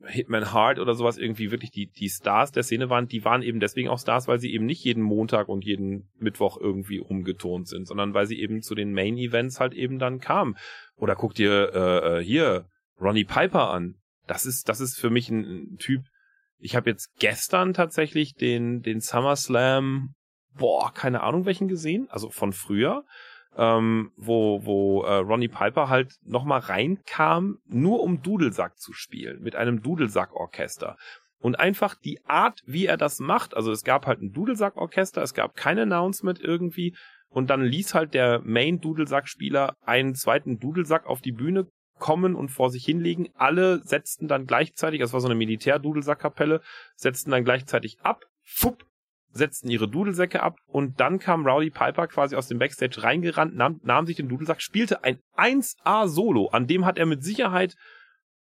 [0.08, 3.60] Hitman Hart oder sowas irgendwie wirklich die, die Stars der Szene waren, die waren eben
[3.60, 7.86] deswegen auch Stars, weil sie eben nicht jeden Montag und jeden Mittwoch irgendwie umgetont sind,
[7.86, 10.56] sondern weil sie eben zu den Main Events halt eben dann kamen.
[10.96, 12.66] Oder guck dir äh, äh hier
[13.00, 13.94] Ronnie Piper an.
[14.26, 16.02] Das ist, das ist für mich ein, ein Typ.
[16.58, 20.14] Ich habe jetzt gestern tatsächlich den, den SummerSlam,
[20.54, 23.04] boah, keine Ahnung welchen gesehen, also von früher
[23.58, 29.56] ähm, wo, wo äh, Ronnie Piper halt nochmal reinkam, nur um Dudelsack zu spielen, mit
[29.56, 30.96] einem Dudelsack-Orchester.
[31.40, 35.34] Und einfach die Art, wie er das macht, also es gab halt ein Dudelsack-Orchester, es
[35.34, 36.96] gab kein Announcement irgendwie,
[37.30, 42.70] und dann ließ halt der Main-Dudelsack-Spieler einen zweiten Dudelsack auf die Bühne kommen und vor
[42.70, 43.28] sich hinlegen.
[43.34, 46.62] Alle setzten dann gleichzeitig, das war so eine Militär-Dudelsack-Kapelle,
[46.94, 48.84] setzten dann gleichzeitig ab, fupp,
[49.30, 53.80] setzten ihre Dudelsäcke ab und dann kam Rowdy Piper quasi aus dem Backstage reingerannt, nahm,
[53.82, 57.74] nahm sich den Dudelsack, spielte ein 1A-Solo, an dem hat er mit Sicherheit,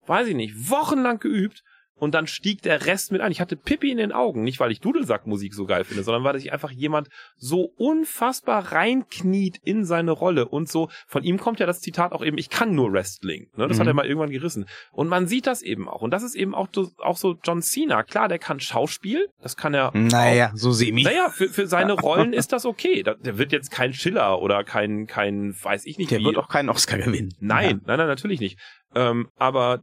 [0.07, 1.63] weiß ich nicht, wochenlang geübt
[1.99, 3.33] und dann stieg der Rest mit ein.
[3.33, 6.39] Ich hatte Pippi in den Augen, nicht weil ich Dudelsackmusik so geil finde, sondern weil
[6.39, 11.67] sich einfach jemand so unfassbar reinkniet in seine Rolle und so, von ihm kommt ja
[11.67, 13.67] das Zitat auch eben, ich kann nur Wrestling, ne?
[13.67, 13.81] das mhm.
[13.81, 14.67] hat er mal irgendwann gerissen.
[14.93, 16.69] Und man sieht das eben auch und das ist eben auch,
[16.99, 21.03] auch so John Cena, klar, der kann Schauspiel, das kann er Naja, auch, so semi.
[21.03, 25.07] Naja, für, für seine Rollen ist das okay, der wird jetzt kein Schiller oder kein,
[25.07, 26.25] kein, weiß ich nicht Der wie.
[26.25, 27.35] wird auch keinen Oscar gewinnen.
[27.41, 27.81] Nein, ja.
[27.87, 28.59] nein, nein, natürlich nicht.
[28.95, 29.81] Ähm, aber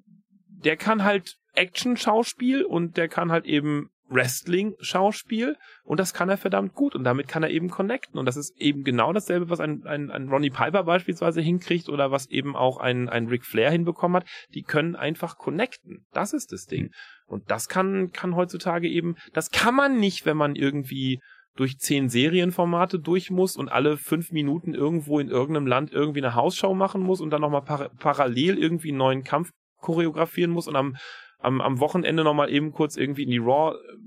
[0.48, 6.74] der kann halt Action-Schauspiel und der kann halt eben Wrestling-Schauspiel und das kann er verdammt
[6.74, 9.86] gut und damit kann er eben connecten und das ist eben genau dasselbe, was ein,
[9.86, 14.18] ein, ein Ronnie Piper beispielsweise hinkriegt oder was eben auch ein, ein Ric Flair hinbekommen
[14.18, 14.30] hat.
[14.54, 16.06] Die können einfach connecten.
[16.12, 16.92] Das ist das Ding.
[17.26, 21.20] Und das kann, kann heutzutage eben, das kann man nicht, wenn man irgendwie
[21.56, 26.36] durch zehn Serienformate durch muss und alle fünf Minuten irgendwo in irgendeinem Land irgendwie eine
[26.36, 30.76] Hausschau machen muss und dann nochmal par parallel irgendwie einen neuen Kampf choreografieren muss und
[30.76, 30.96] am
[31.44, 33.98] am, am Wochenende nochmal eben kurz irgendwie in die Raw äh,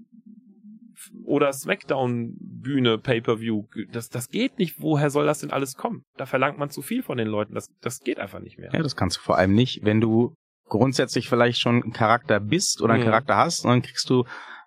[1.25, 3.65] oder Smackdown Bühne Pay-per-View.
[3.93, 4.81] Das, das geht nicht.
[4.81, 6.03] Woher soll das denn alles kommen?
[6.17, 7.55] Da verlangt man zu viel von den Leuten.
[7.55, 8.71] Das, das geht einfach nicht mehr.
[8.73, 10.35] Ja, das kannst du vor allem nicht, wenn du
[10.69, 13.09] grundsätzlich vielleicht schon ein Charakter bist oder einen mhm.
[13.09, 14.25] Charakter hast, und dann kriegst du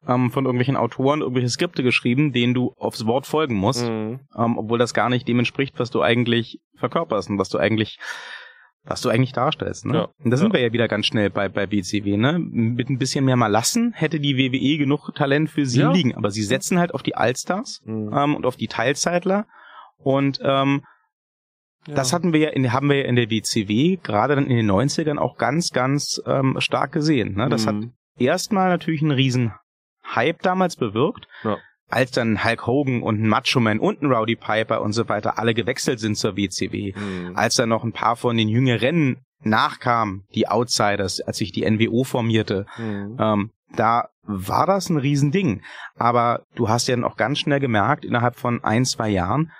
[0.07, 4.22] ähm, von irgendwelchen Autoren irgendwelche Skripte geschrieben, denen du aufs Wort folgen musst, mhm.
[4.38, 7.99] ähm, obwohl das gar nicht dem entspricht, was du eigentlich verkörperst und was du eigentlich
[8.90, 9.86] was du eigentlich darstellst.
[9.86, 9.94] Ne?
[9.94, 10.54] Ja, und da sind ja.
[10.54, 12.18] wir ja wieder ganz schnell bei, bei BCW.
[12.18, 12.40] Ne?
[12.40, 15.92] Mit ein bisschen mehr mal lassen hätte die WWE genug Talent für sie ja.
[15.92, 16.16] liegen.
[16.16, 18.12] Aber sie setzen halt auf die Allstars mhm.
[18.14, 19.46] ähm, und auf die Teilzeitler.
[19.98, 20.82] Und ähm,
[21.88, 21.94] ja.
[21.94, 24.70] das hatten wir ja in, haben wir ja in der WCW gerade dann in den
[24.70, 27.36] 90ern auch ganz, ganz ähm, stark gesehen.
[27.36, 27.48] Ne?
[27.50, 27.68] Das mhm.
[27.68, 29.54] hat erstmal natürlich einen riesen
[30.04, 31.28] Hype damals bewirkt.
[31.44, 31.58] Ja
[31.90, 35.38] als dann Hulk Hogan und ein Macho Man und ein Rowdy Piper und so weiter
[35.38, 37.36] alle gewechselt sind zur WCW, mhm.
[37.36, 42.04] als dann noch ein paar von den Jüngeren nachkamen, die Outsiders, als sich die NWO
[42.04, 43.18] formierte, mhm.
[43.20, 45.62] ähm, da war das ein Riesending.
[45.96, 49.52] Aber du hast ja dann auch ganz schnell gemerkt, innerhalb von ein, zwei Jahren,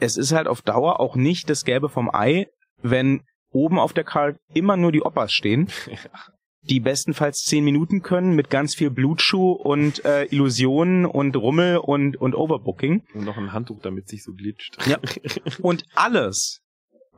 [0.00, 2.46] es ist halt auf Dauer auch nicht das Gelbe vom Ei,
[2.82, 3.22] wenn
[3.52, 5.68] oben auf der Card immer nur die Oppas stehen.
[6.62, 12.16] die bestenfalls zehn Minuten können mit ganz viel Blutschuh und äh, Illusionen und Rummel und,
[12.16, 13.02] und Overbooking.
[13.14, 14.76] Und noch ein Handtuch, damit sich so glitscht.
[14.86, 14.98] Ja.
[15.60, 16.61] Und alles,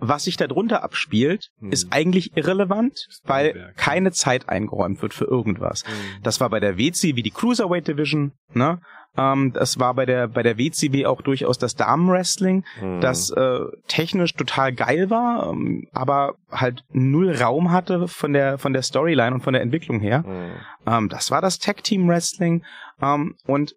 [0.08, 1.70] was sich darunter abspielt, Hm.
[1.72, 5.84] ist eigentlich irrelevant, weil keine Zeit eingeräumt wird für irgendwas.
[5.84, 6.22] Mhm.
[6.22, 8.80] Das war bei der WCW die Cruiserweight Division, ne?
[9.16, 13.00] Ähm, das war bei der bei der WCW auch durchaus das Damenwrestling, Mhm.
[13.00, 18.72] das äh, technisch total geil war, ähm, aber halt null Raum hatte von der von
[18.72, 20.24] der Storyline und von der Entwicklung her.
[20.26, 20.52] Mhm.
[20.86, 22.64] Ähm, das war das Tag Team Wrestling
[23.00, 23.74] ähm, und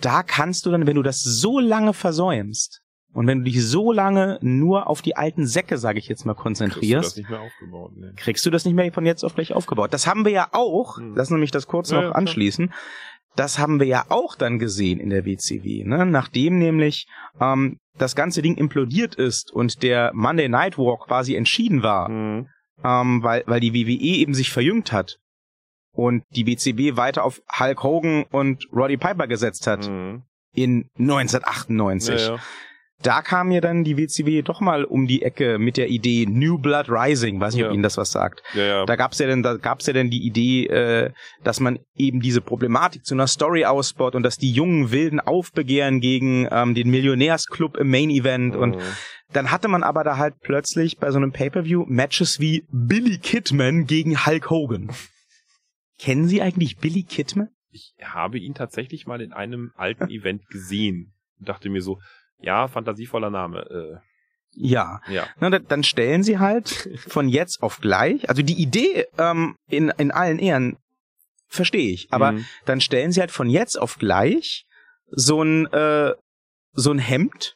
[0.00, 2.80] da kannst du dann, wenn du das so lange versäumst
[3.14, 6.32] und wenn du dich so lange nur auf die alten Säcke, sage ich jetzt mal,
[6.34, 8.12] Kriegst du konzentrierst, das nicht mehr aufgebaut, ne?
[8.16, 9.92] kriegst du das nicht mehr von jetzt auf gleich aufgebaut.
[9.92, 11.14] Das haben wir ja auch, Hm.
[11.16, 12.18] lass mich das kurz Ja, noch ja, klar.
[12.18, 12.72] anschließen,
[13.36, 16.04] das haben wir ja auch dann gesehen in der WCW, ne?
[16.06, 17.06] nachdem nämlich
[17.40, 22.48] ähm, das ganze Ding implodiert ist und der Monday Night War quasi entschieden war, Mhm.
[22.84, 25.18] ähm, weil, weil die WWE eben sich verjüngt hat
[25.92, 30.22] und die WCW weiter auf Hulk Hogan und Roddy Piper gesetzt hat Mhm.
[30.54, 32.40] in 1998 Ja, ja.
[33.02, 36.58] Da kam mir dann die WCW doch mal um die Ecke mit der Idee New
[36.58, 37.74] Blood Rising, weiß nicht, ob Ja.
[37.74, 38.42] Ihnen das was sagt.
[38.54, 38.86] Ja, ja.
[38.86, 41.12] Da gab's ja dann, da gab's ja dann die Idee, äh,
[41.44, 46.00] dass man eben diese Problematik zu einer Story ausbaut und dass die jungen Wilden aufbegehren
[46.00, 48.80] gegen ähm, den Millionärsclub im Main Event und Mhm.
[49.32, 53.86] dann hatte man aber da halt plötzlich bei so einem Pay-per-View Matches wie Billy Kidman
[53.86, 54.90] gegen Hulk Hogan.
[55.98, 57.48] Kennen Sie eigentlich Billy Kidman?
[57.70, 62.00] ich habe ihn tatsächlich mal in einem alten Event gesehen und dachte mir so,
[62.40, 64.00] ja, fantasievoller Name.
[64.54, 65.00] Ja.
[65.08, 65.26] Äh, ja.
[65.40, 66.68] Na, da- dann stellen sie halt
[67.08, 70.76] von jetzt auf gleich, also die Idee ähm, in, in allen Ehren
[71.48, 72.44] verstehe ich, aber Mhm.
[72.66, 74.64] dann stellen sie halt von jetzt auf gleich
[75.10, 76.12] so ein äh,
[76.72, 77.54] so ein Hemd,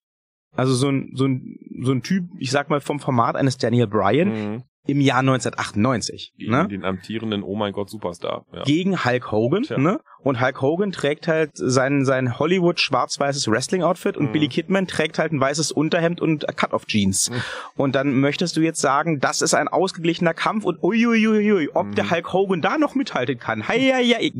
[0.57, 3.87] also so ein so ein so ein Typ, ich sag mal vom Format eines Daniel
[3.87, 4.62] Bryan Mhm.
[4.87, 6.66] Im Jahr 1998, Gegen ne?
[6.68, 8.45] den amtierenden Oh mein Gott Superstar.
[8.53, 8.62] Ja.
[8.64, 9.78] Gegen Hulk Hogan, Tja.
[9.78, 10.01] ne?
[10.24, 14.33] Und Hulk Hogan trägt halt sein, sein Hollywood schwarz-weißes Wrestling-Outfit und Mhm.
[14.33, 17.30] Billy Kidman trägt halt ein weißes Unterhemd und Cut-Off-Jeans.
[17.30, 17.35] Mhm.
[17.76, 21.95] Und dann möchtest du jetzt sagen, das ist ein ausgeglichener Kampf und uiuiuiui, ob Mhm.
[21.95, 23.68] der Hulk Hogan da noch mithalten kann.
[23.68, 24.33] Hei, hei, hei.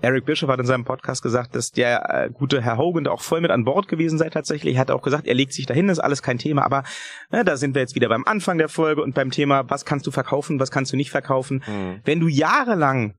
[0.00, 3.20] Eric Bischoff hat in seinem Podcast gesagt, dass der äh, gute Herr Hogan da auch
[3.20, 4.76] voll mit an Bord gewesen sei tatsächlich.
[4.76, 6.64] Er hat auch gesagt, er legt sich dahin, ist alles kein Thema.
[6.64, 6.84] Aber
[7.30, 10.06] ne, da sind wir jetzt wieder beim Anfang der Folge und beim Thema, was kannst
[10.06, 11.64] du verkaufen, was kannst du nicht verkaufen.
[11.66, 12.00] Mhm.
[12.04, 13.14] Wenn du jahrelang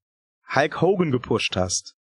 [0.55, 1.95] Hulk Hogan gepusht hast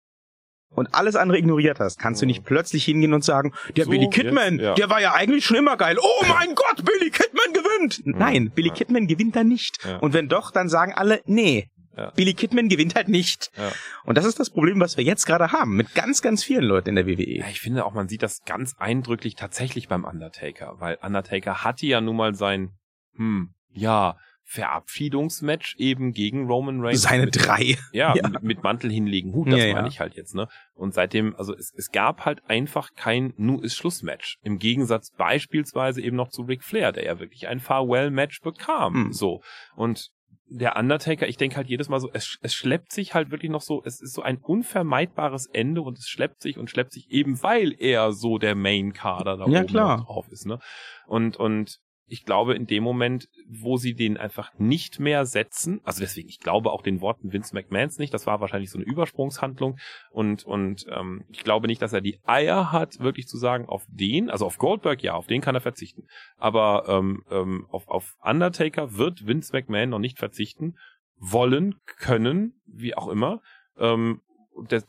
[0.69, 2.31] und alles andere ignoriert hast, kannst du Mhm.
[2.31, 4.73] nicht plötzlich hingehen und sagen, der So, Billy Kidman, jetzt, ja.
[4.73, 5.97] der war ja eigentlich schon immer geil.
[6.01, 8.01] Oh mein Gott, Billy Kidman gewinnt.
[8.05, 8.73] Nein, Billy Ja.
[8.73, 9.77] Kidman gewinnt da nicht.
[9.85, 9.97] Ja.
[9.99, 12.11] Und wenn doch, dann sagen alle, nee, Ja.
[12.11, 13.51] Billy Kidman gewinnt halt nicht.
[13.57, 13.71] Ja.
[14.03, 16.89] Und das ist das Problem, was wir jetzt gerade haben, mit ganz, ganz vielen Leuten
[16.89, 17.05] in der.
[17.05, 17.37] WWE.
[17.37, 21.85] Ja, ich finde auch, man sieht das ganz eindrücklich tatsächlich beim Undertaker, weil Undertaker hatte
[21.85, 22.71] ja nun mal sein,
[23.15, 24.17] hm, ja,
[24.47, 27.01] Verabschiedungsmatch eben gegen Roman Reigns.
[27.01, 27.77] Seine mit, drei.
[27.91, 28.29] Ja, Ja.
[28.29, 30.47] Mit, mit Mantel hinlegen, Hut, das Ja, meine ich halt jetzt, ne?
[30.75, 34.37] Und seitdem, also es, es gab halt einfach kein Nu ist Schluss-Match.
[34.43, 38.93] Im Gegensatz beispielsweise eben noch zu Ric Flair, der ja wirklich ein Farewell-Match bekam.
[38.93, 39.13] Hm.
[39.13, 39.41] So.
[39.75, 40.11] Und
[40.47, 43.61] der Undertaker, ich denke halt jedes Mal so, es, es schleppt sich halt wirklich noch
[43.61, 47.41] so, es ist so ein unvermeidbares Ende und es schleppt sich und schleppt sich eben,
[47.43, 50.03] weil er so der Main-Kader da Ja, oben klar.
[50.05, 50.59] drauf ist, ne?
[51.07, 56.01] Und, und ich glaube, in dem Moment, wo sie den einfach nicht mehr setzen, also
[56.01, 59.77] deswegen, ich glaube auch den Worten Vince McMahons nicht, das war wahrscheinlich so eine Übersprungshandlung
[60.11, 63.85] und, und ähm, ich glaube nicht, dass er die Eier hat, wirklich zu sagen, auf
[63.87, 66.03] den, also auf Goldberg, ja, auf den kann er verzichten,
[66.37, 70.75] aber ähm, ähm, auf, auf Undertaker wird Vince McMahon noch nicht verzichten,
[71.17, 73.41] wollen, können, wie auch immer,
[73.77, 74.21] ähm,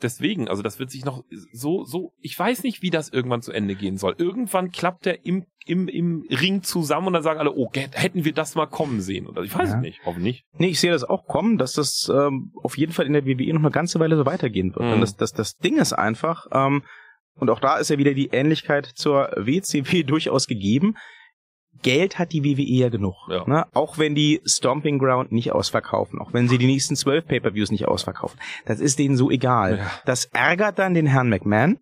[0.01, 3.51] deswegen, also das wird sich noch so, so, ich weiß nicht, wie das irgendwann zu
[3.51, 4.15] Ende gehen soll.
[4.17, 8.33] Irgendwann klappt er im, im, im Ring zusammen und dann sagen alle, oh, hätten wir
[8.33, 9.27] das mal kommen sehen.
[9.27, 9.75] Oder ich weiß Ja.
[9.75, 10.45] es nicht, hoffentlich.
[10.57, 13.53] Nee, ich sehe das auch kommen, dass das ähm, auf jeden Fall in der WWE
[13.53, 14.85] noch eine ganze Weile so weitergehen wird.
[14.85, 14.93] Mhm.
[14.93, 16.83] Und das, das, das Ding ist einfach, ähm,
[17.35, 20.95] und auch da ist ja wieder die Ähnlichkeit zur WCW durchaus gegeben.
[21.81, 23.15] Geld hat die WWE ja genug.
[23.29, 23.47] Ja.
[23.47, 23.65] Ne?
[23.73, 27.87] Auch wenn die Stomping Ground nicht ausverkaufen, auch wenn sie die nächsten zwölf Pay-Per-Views nicht
[27.87, 28.39] ausverkaufen.
[28.65, 29.77] Das ist denen so egal.
[29.77, 29.91] Ja.
[30.05, 31.79] Das ärgert dann den Herrn McMahon,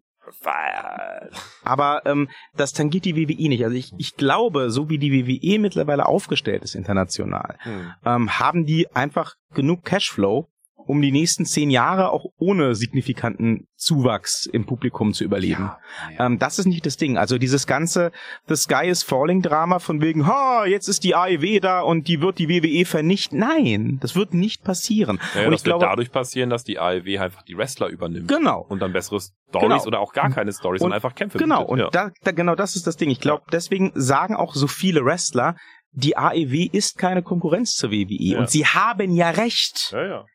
[1.64, 3.64] aber ähm, das tangiert die WWE nicht.
[3.64, 7.92] Also ich, ich glaube, so wie die WWE mittlerweile aufgestellt ist international, Hm.
[8.06, 10.48] ähm, haben die einfach genug Cashflow,
[10.88, 15.64] um die nächsten zehn Jahre auch ohne signifikanten Zuwachs im Publikum zu überleben.
[15.64, 15.80] Ja,
[16.18, 16.26] ja.
[16.26, 17.18] Ähm, das ist nicht das Ding.
[17.18, 18.12] Also dieses ganze
[18.48, 22.22] The Sky is Falling Drama von wegen, ha, jetzt ist die AEW da und die
[22.22, 23.40] wird die WWE vernichten.
[23.40, 25.20] Nein, das wird nicht passieren.
[25.36, 28.28] Ja, und das ich wird glaube, dadurch passieren, dass die AEW einfach die Wrestler übernimmt.
[28.28, 28.62] genau.
[28.68, 29.84] Und dann bessere Stories Genau.
[29.86, 31.70] oder auch gar keine Stories Und- und einfach Kämpfe Genau, bietet.
[31.72, 31.90] und ja.
[31.92, 33.10] da, da, genau das ist das Ding.
[33.10, 35.56] Ich glaube, deswegen sagen auch so viele Wrestler,
[35.92, 38.38] die AEW ist keine Konkurrenz zur WWE.
[38.38, 39.92] Und sie haben ja recht.
[39.94, 40.26] ja, ja.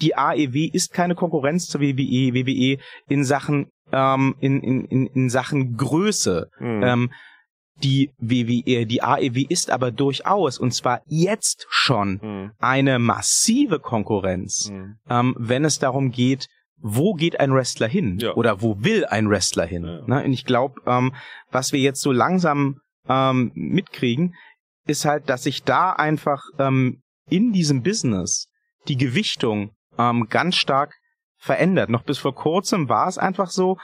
[0.00, 2.78] Die AEW ist keine Konkurrenz zur WWE, WWE
[3.08, 6.48] in Sachen, ähm, in, in, in, in Sachen Größe.
[6.58, 6.82] Hm.
[6.82, 7.10] Ähm,
[7.82, 12.50] Die WWE, die AEW ist aber durchaus, und zwar jetzt schon, Mhm.
[12.58, 14.96] eine massive Konkurrenz, Mhm.
[15.08, 16.46] ähm, wenn es darum geht,
[16.76, 18.34] wo geht ein Wrestler hin Ja.
[18.34, 19.84] oder wo will ein Wrestler hin.
[19.84, 20.02] Ja.
[20.06, 20.24] Ne?
[20.24, 21.14] Und ich glaube, ähm,
[21.50, 24.34] was wir jetzt so langsam ähm, mitkriegen,
[24.86, 28.48] ist halt, dass sich da einfach ähm, in diesem Business
[28.88, 30.94] die Gewichtung ähm, ganz stark
[31.38, 31.90] verändert.
[31.90, 33.78] Noch bis vor kurzem war es einfach so,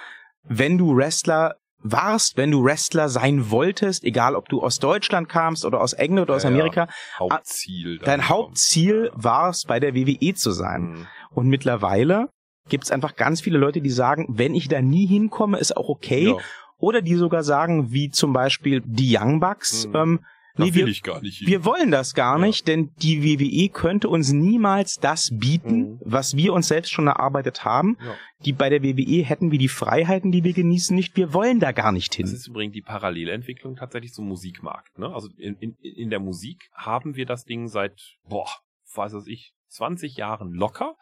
[0.44, 5.64] wenn du Wrestler warst, wenn du Wrestler sein wolltest, egal ob du aus Deutschland kamst
[5.64, 6.54] oder aus England oder aus Ja, ja.
[6.56, 6.88] Amerika,
[7.18, 7.98] Hauptziel.
[7.98, 9.24] dein Hauptziel kommt.
[9.24, 10.82] war es, bei der WWE zu sein.
[10.82, 11.06] Mhm.
[11.30, 12.28] Und mittlerweile
[12.68, 15.88] gibt es einfach ganz viele Leute, die sagen, wenn ich da nie hinkomme, ist auch
[15.88, 16.30] okay.
[16.30, 16.36] Ja,
[16.78, 19.94] Oder die sogar sagen, wie zum Beispiel die Young Bucks, Mhm.
[19.96, 20.20] ähm,
[20.58, 22.46] nee, will wir, ich gar nicht wir wollen das gar Ja.
[22.46, 26.00] nicht, denn die WWE könnte uns niemals das bieten, Mhm.
[26.04, 27.96] was wir uns selbst schon erarbeitet haben.
[28.04, 28.14] Ja.
[28.44, 31.16] Die bei der WWE hätten wir die Freiheiten, die wir genießen, nicht.
[31.16, 32.26] Wir wollen da gar nicht Das hin.
[32.26, 34.98] ist übrigens die Parallelentwicklung tatsächlich zum Musikmarkt.
[34.98, 35.12] Ne?
[35.12, 37.98] Also in, in, in der Musik haben wir das Ding seit,
[38.28, 38.48] boah,
[38.94, 40.96] weiß was ich, 20 Jahren locker.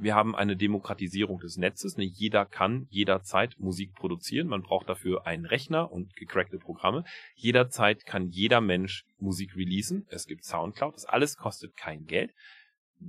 [0.00, 1.96] Wir haben eine Demokratisierung des Netzes.
[1.96, 2.04] Ne?
[2.04, 4.48] Jeder kann jederzeit Musik produzieren.
[4.48, 7.04] Man braucht dafür einen Rechner und gecrackte Programme.
[7.34, 10.06] Jederzeit kann jeder Mensch Musik releasen.
[10.08, 10.94] Es gibt Soundcloud.
[10.94, 12.32] Das alles kostet kein Geld.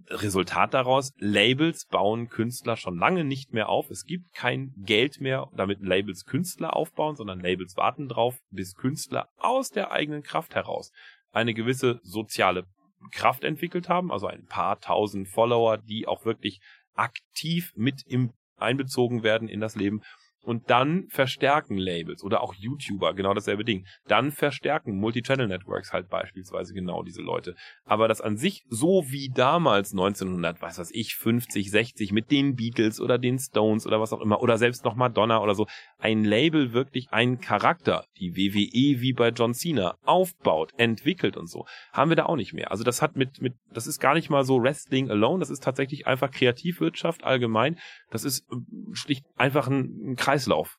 [0.10, 3.90] Resultat daraus, Labels bauen Künstler schon lange nicht mehr auf.
[3.90, 9.30] Es gibt kein Geld mehr, damit Labels Künstler aufbauen, sondern Labels warten drauf, bis Künstler
[9.38, 10.92] aus der eigenen Kraft heraus
[11.32, 12.66] eine gewisse soziale
[13.12, 16.60] Kraft entwickelt haben, also ein paar tausend Follower, die auch wirklich
[16.96, 20.02] aktiv mit im, einbezogen werden in das Leben.
[20.44, 23.86] Und dann verstärken Labels oder auch YouTuber genau dasselbe Ding.
[24.08, 27.56] Dann verstärken Multichannel-Networks halt beispielsweise genau diese Leute.
[27.86, 32.56] Aber das an sich so wie damals 1900, was weiß ich, 50, 60 mit den
[32.56, 35.68] Beatles oder den Stones oder was auch immer oder selbst noch Madonna oder so,
[36.00, 41.66] ein Label wirklich einen Charakter, die WWE wie bei John Cena aufbaut, entwickelt und so,
[41.94, 42.72] haben wir da auch nicht mehr.
[42.72, 45.64] Also das hat mit mit das ist gar nicht mal so Wrestling alone, das ist
[45.64, 47.78] tatsächlich einfach Kreativwirtschaft allgemein.
[48.10, 50.78] Das ist ähm, schlicht einfach ein, ein Kreislauf.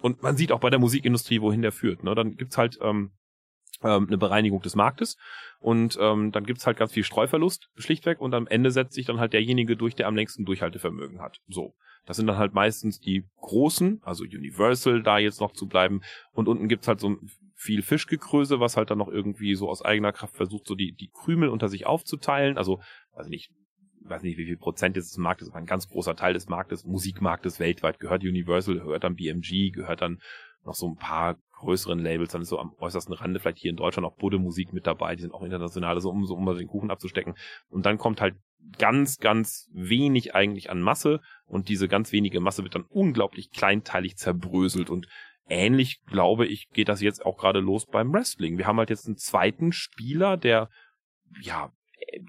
[0.00, 2.04] Und man sieht auch bei der Musikindustrie, wohin der führt.
[2.04, 2.14] Ne?
[2.14, 3.12] Dann gibt's halt ähm,
[3.82, 5.16] ähm, eine Bereinigung des Marktes
[5.58, 9.20] und ähm, dann gibt's halt ganz viel Streuverlust schlichtweg und am Ende setzt sich dann
[9.20, 11.38] halt derjenige durch, der am längsten Durchhaltevermögen hat.
[11.48, 11.74] So.
[12.04, 16.00] Das sind dann halt meistens die großen, also Universal da jetzt noch zu bleiben
[16.32, 17.16] und unten gibt's halt so
[17.54, 21.10] viel Fischgekröse, was halt dann noch irgendwie so aus eigener Kraft versucht, so die, die
[21.12, 22.58] Krümel unter sich aufzuteilen.
[22.58, 22.80] Also,
[23.12, 23.52] also nicht,
[24.04, 27.60] weiß nicht, wie viel Prozent des Marktes, aber ein ganz großer Teil des Marktes, Musikmarktes
[27.60, 30.20] weltweit gehört Universal, gehört dann BMG, gehört dann
[30.64, 33.76] noch so ein paar größeren Labels, dann ist so am äußersten Rande vielleicht hier in
[33.76, 36.68] Deutschland auch Budde Musik mit dabei, die sind auch international, so um so um den
[36.68, 37.34] Kuchen abzustecken.
[37.68, 38.34] Und dann kommt halt
[38.78, 44.16] ganz, ganz wenig eigentlich an Masse und diese ganz wenige Masse wird dann unglaublich kleinteilig
[44.16, 45.08] zerbröselt und
[45.48, 48.58] ähnlich, glaube ich, geht das jetzt auch gerade los beim Wrestling.
[48.58, 50.68] Wir haben halt jetzt einen zweiten Spieler, der
[51.40, 51.72] ja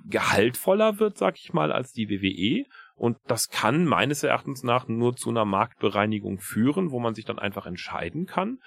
[0.05, 2.65] gehaltvoller wird, sag ich mal, als die WWE.
[2.95, 7.39] Und das kann meines Erachtens nach nur zu einer Marktbereinigung führen, wo man sich dann
[7.39, 8.59] einfach entscheiden kann.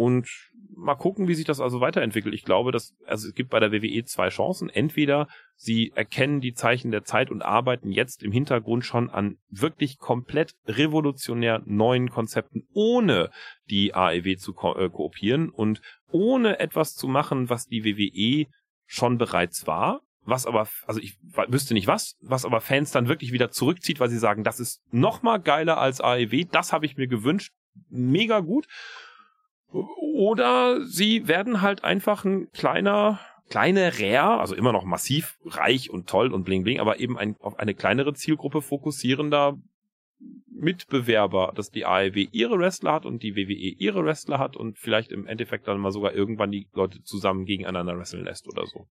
[0.00, 0.28] Und
[0.74, 2.34] mal gucken, wie sich das also weiterentwickelt.
[2.34, 4.70] Ich glaube, dass, also es gibt bei der WWE zwei Chancen.
[4.70, 9.98] Entweder sie erkennen die Zeichen der Zeit und arbeiten jetzt im Hintergrund schon an wirklich
[9.98, 13.30] komplett revolutionär neuen Konzepten, ohne
[13.68, 18.50] die AEW zu ko äh, kopieren und ohne etwas zu machen, was die WWE
[18.86, 20.00] schon bereits war.
[20.30, 21.18] Was aber, also ich
[21.48, 24.80] wüsste nicht was, was aber Fans dann wirklich wieder zurückzieht, weil sie sagen, das ist
[24.92, 27.52] noch mal geiler als AEW, das habe ich mir gewünscht,
[27.88, 28.66] mega gut.
[29.72, 36.08] Oder sie werden halt einfach ein kleiner, kleine Rare, also immer noch massiv reich und
[36.08, 39.58] toll und bling bling, aber eben ein, auf eine kleinere Zielgruppe fokussierender
[40.48, 45.10] Mitbewerber, dass die AEW ihre Wrestler hat und die WWE ihre Wrestler hat und vielleicht
[45.10, 48.86] im Endeffekt dann mal sogar irgendwann die Leute zusammen gegeneinander wresteln lässt oder so.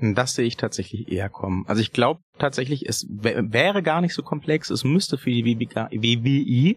[0.00, 1.64] Das sehe ich tatsächlich eher kommen.
[1.68, 4.70] Also ich glaube tatsächlich, es wäre gar nicht so komplex.
[4.70, 6.76] Es müsste für die WWE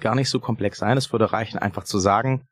[0.00, 0.98] gar nicht so komplex sein.
[0.98, 2.44] Es würde reichen, einfach zu sagen,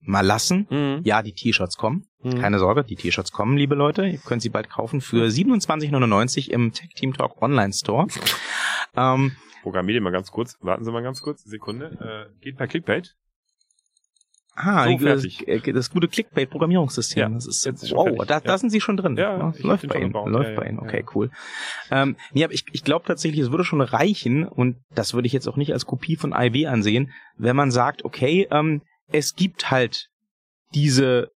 [0.00, 0.66] mal lassen.
[0.70, 1.00] Mhm.
[1.04, 2.04] Ja, die T-Shirts kommen.
[2.22, 2.38] Mhm.
[2.38, 4.06] Keine Sorge, die T-Shirts kommen, liebe Leute.
[4.06, 8.06] Ihr könnt sie bald kaufen für 27,99 im Tech Team Talk Online Store.
[8.96, 10.56] ähm, Programmier den mal ganz kurz.
[10.60, 11.42] Warten Sie mal ganz kurz.
[11.42, 12.30] Sekunde.
[12.32, 13.16] Äh, geht per Clickbait.
[14.60, 15.72] Ah, So, das, fertig.
[15.72, 17.20] das gute Clickbait-Programmierungssystem.
[17.20, 18.40] Ja, das ist jetzt ist wow, fertig, da, ja.
[18.40, 19.16] da sind Sie schon drin.
[19.16, 20.12] Ja, Ja, läuft bei Ihnen.
[20.12, 20.80] Läuft bei Ihnen.
[20.80, 21.30] Okay, cool.
[21.90, 25.32] Ähm, nee, aber ich, ich glaube tatsächlich, es würde schon reichen und das würde ich
[25.32, 29.70] jetzt auch nicht als Kopie von IW ansehen, wenn man sagt, okay, ähm, es gibt
[29.70, 30.08] halt
[30.74, 31.30] diese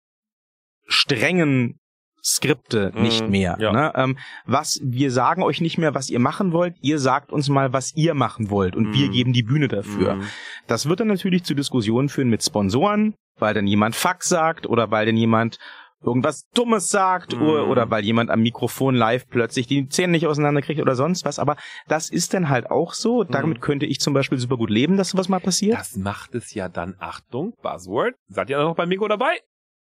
[0.87, 1.79] strengen
[2.23, 3.57] Skripte Mhm, nicht mehr.
[3.59, 3.71] ja.
[3.71, 3.91] Ne?
[3.95, 6.75] Ähm, was wir sagen euch nicht mehr, was ihr machen wollt.
[6.81, 9.11] Ihr sagt uns mal, was ihr machen wollt und wir Mhm.
[9.11, 10.15] geben die Bühne dafür.
[10.15, 10.23] Mhm.
[10.67, 14.91] Das wird dann natürlich zu Diskussionen führen mit Sponsoren, weil dann jemand Fuck sagt oder
[14.91, 15.57] weil dann jemand
[16.03, 17.41] irgendwas Dummes sagt Mhm.
[17.43, 21.37] oder, oder weil jemand am Mikrofon live plötzlich die Zähne nicht auseinanderkriegt oder sonst was.
[21.37, 21.57] Aber
[21.87, 23.23] das ist dann halt auch so.
[23.23, 25.77] Damit könnte ich zum Beispiel super gut leben, dass sowas mal passiert.
[25.77, 29.39] Das macht es ja dann, Achtung, Buzzword, seid ihr noch beim Mikro dabei?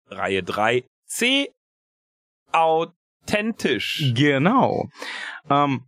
[0.09, 1.49] Reihe 3, C,
[2.51, 4.11] authentisch.
[4.15, 4.89] Genau.
[5.49, 5.83] Ähm,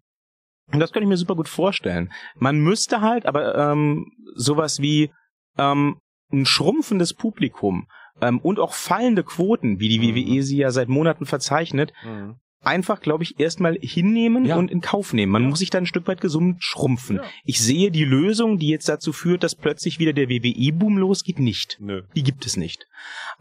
[0.72, 2.12] das könnte ich mir super gut vorstellen.
[2.36, 5.12] Man müsste halt, aber ähm, sowas wie
[5.58, 6.00] ähm,
[6.32, 7.88] ein schrumpfendes Publikum
[8.22, 10.02] ähm, und auch fallende Quoten, wie die.
[10.02, 12.36] WWE sie ja seit Monaten verzeichnet, Mhm.
[12.62, 14.58] Einfach, glaube ich, erstmal hinnehmen Ja.
[14.58, 15.32] und in Kauf nehmen.
[15.32, 15.50] Man Ja.
[15.50, 17.18] muss sich dann ein Stück weit gesund schrumpfen.
[17.18, 17.24] Ja.
[17.46, 21.78] Ich sehe die Lösung, die jetzt dazu führt, dass plötzlich wieder der WWE-Boom losgeht, nicht.
[21.80, 22.04] Nö.
[22.16, 22.86] Die gibt es nicht.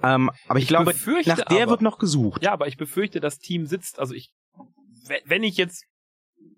[0.03, 0.95] Ähm, aber ich, Ich glaube,
[1.27, 2.43] nach der aber- wird noch gesucht.
[2.43, 4.31] Ja, aber ich befürchte, das Team sitzt, also ich,
[5.09, 5.85] we- wenn ich jetzt,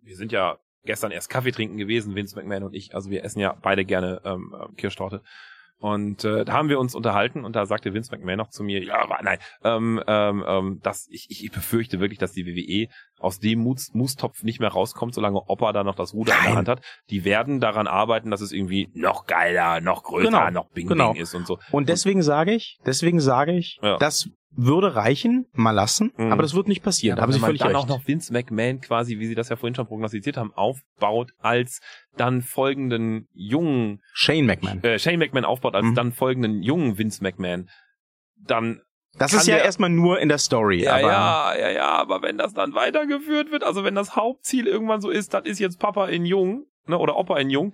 [0.02, 3.40] wir sind ja gestern erst Kaffee trinken gewesen, Vince McMahon und ich, also wir essen
[3.40, 5.22] ja beide gerne ähm, äh, Kirschtorte.
[5.80, 8.84] Und äh, da haben wir uns unterhalten und da sagte Vince McMahon noch zu mir,
[8.84, 13.38] ja, aber nein, ähm, ähm, ähm, dass ich, ich, befürchte wirklich, dass die WWE aus
[13.38, 16.56] dem Mus Mustopf nicht mehr rauskommt, solange Opa da noch das Ruder in der Nein.
[16.58, 16.82] Hand hat.
[17.08, 21.12] Die werden daran arbeiten, dass es irgendwie noch geiler, noch größer, Genau, noch Bing genau.
[21.14, 21.58] Bing ist und so.
[21.70, 23.96] Und deswegen sage ich, deswegen sage ich, Ja.
[23.96, 26.32] das würde reichen, mal lassen, Mhm.
[26.32, 27.16] aber das wird nicht passieren.
[27.16, 27.80] da aber haben Sie wenn man völlig dann recht.
[27.84, 31.80] auch noch Vince McMahon quasi, wie Sie das ja vorhin schon prognostiziert haben, aufbaut als
[32.16, 34.82] dann folgenden jungen Shane McMahon.
[34.82, 35.94] äh, Shane McMahon aufbaut als Mhm.
[35.94, 37.68] dann folgenden jungen Vince McMahon,
[38.36, 38.80] dann
[39.18, 40.82] Das ist ja der- erstmal nur in der Story.
[40.84, 44.66] ja aber ja ja ja, aber wenn das dann weitergeführt wird, also wenn das Hauptziel
[44.66, 47.72] irgendwann so ist, das ist jetzt Papa in jung, ne oder Opa in jung,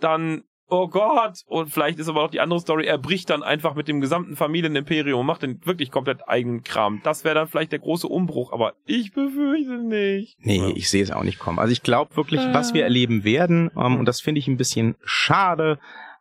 [0.00, 1.40] dann Oh Gott!
[1.46, 4.34] Und vielleicht ist aber auch die andere Story, er bricht dann einfach mit dem gesamten
[4.34, 7.00] Familienimperium und macht den wirklich komplett eigenen Kram.
[7.04, 10.36] Das wäre dann vielleicht der große Umbruch, aber ich befürchte nicht.
[10.40, 10.68] Nee, Ja.
[10.74, 11.58] ich sehe es auch nicht kommen.
[11.58, 12.54] Also ich glaube wirklich, Äh.
[12.54, 15.78] was wir erleben werden, ähm, und das finde ich ein bisschen schade,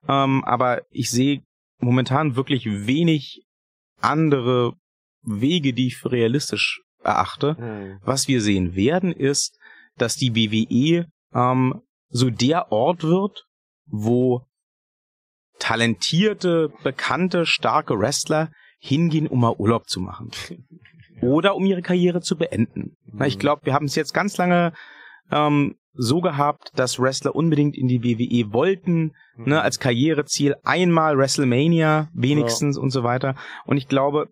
[0.10, 1.42] ähm, aber ich sehe
[1.80, 3.44] momentan wirklich wenig
[4.02, 4.74] andere
[5.22, 7.56] Wege, die ich für realistisch erachte.
[7.58, 8.00] Hm.
[8.04, 9.58] Was wir sehen werden, ist,
[9.98, 13.46] dass die WWE ähm, so der Ort wird,
[13.86, 14.46] wo
[15.60, 20.32] talentierte, bekannte, starke Wrestler hingehen, um mal Urlaub zu machen.
[21.22, 22.98] Oder um ihre Karriere zu beenden.
[23.06, 24.74] Na, ich glaube, wir haben es jetzt ganz lange
[25.32, 29.46] ähm, so gehabt, dass Wrestler unbedingt in die WWE wollten, Mhm.
[29.50, 33.36] ne, als Karriereziel einmal WrestleMania wenigstens und so weiter.
[33.66, 34.30] Und ich glaube,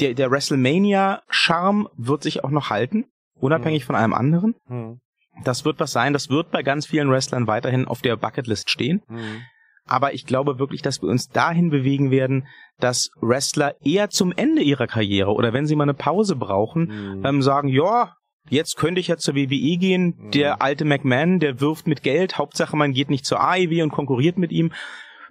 [0.00, 4.54] der, der WrestleMania-Charme wird sich auch noch halten, unabhängig von allem anderen.
[4.66, 5.00] Hm.
[5.44, 9.02] Das wird was sein, das wird bei ganz vielen Wrestlern weiterhin auf der Bucketlist stehen.
[9.08, 9.42] Hm.
[9.88, 12.46] Aber ich glaube wirklich, dass wir uns dahin bewegen werden,
[12.80, 17.24] dass Wrestler eher zum Ende ihrer Karriere oder wenn sie mal eine Pause brauchen, Hm.
[17.24, 18.14] ähm, sagen, ja,
[18.48, 20.14] jetzt könnte ich ja zur WWE gehen.
[20.18, 20.30] Mhm.
[20.32, 22.38] Der alte McMahon, der wirft mit Geld.
[22.38, 24.72] Hauptsache, man geht nicht zur AEW und konkurriert mit ihm.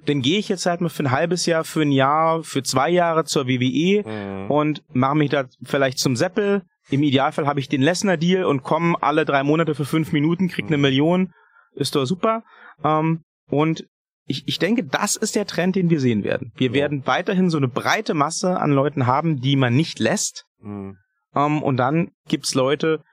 [0.05, 2.89] Dann gehe ich jetzt halt mal für ein halbes Jahr, für ein Jahr, für zwei
[2.89, 4.51] Jahre zur WWE Hm.
[4.51, 6.63] und mache mich da vielleicht zum Seppel.
[6.89, 10.65] Im Idealfall habe ich den Lesnar-Deal und komme alle drei Monate für fünf Minuten, krieg
[10.67, 10.81] eine Mhm.
[10.81, 11.33] Million.
[11.73, 12.43] Ist doch super.
[12.83, 13.85] Ähm, und
[14.27, 16.51] ich, ich denke, das ist der Trend, den wir sehen werden.
[16.55, 16.73] Wir Ja.
[16.73, 20.45] werden weiterhin so eine breite Masse an Leuten haben, die man nicht lässt.
[20.61, 20.97] Hm.
[21.35, 23.03] Ähm, und dann gibt's Leute,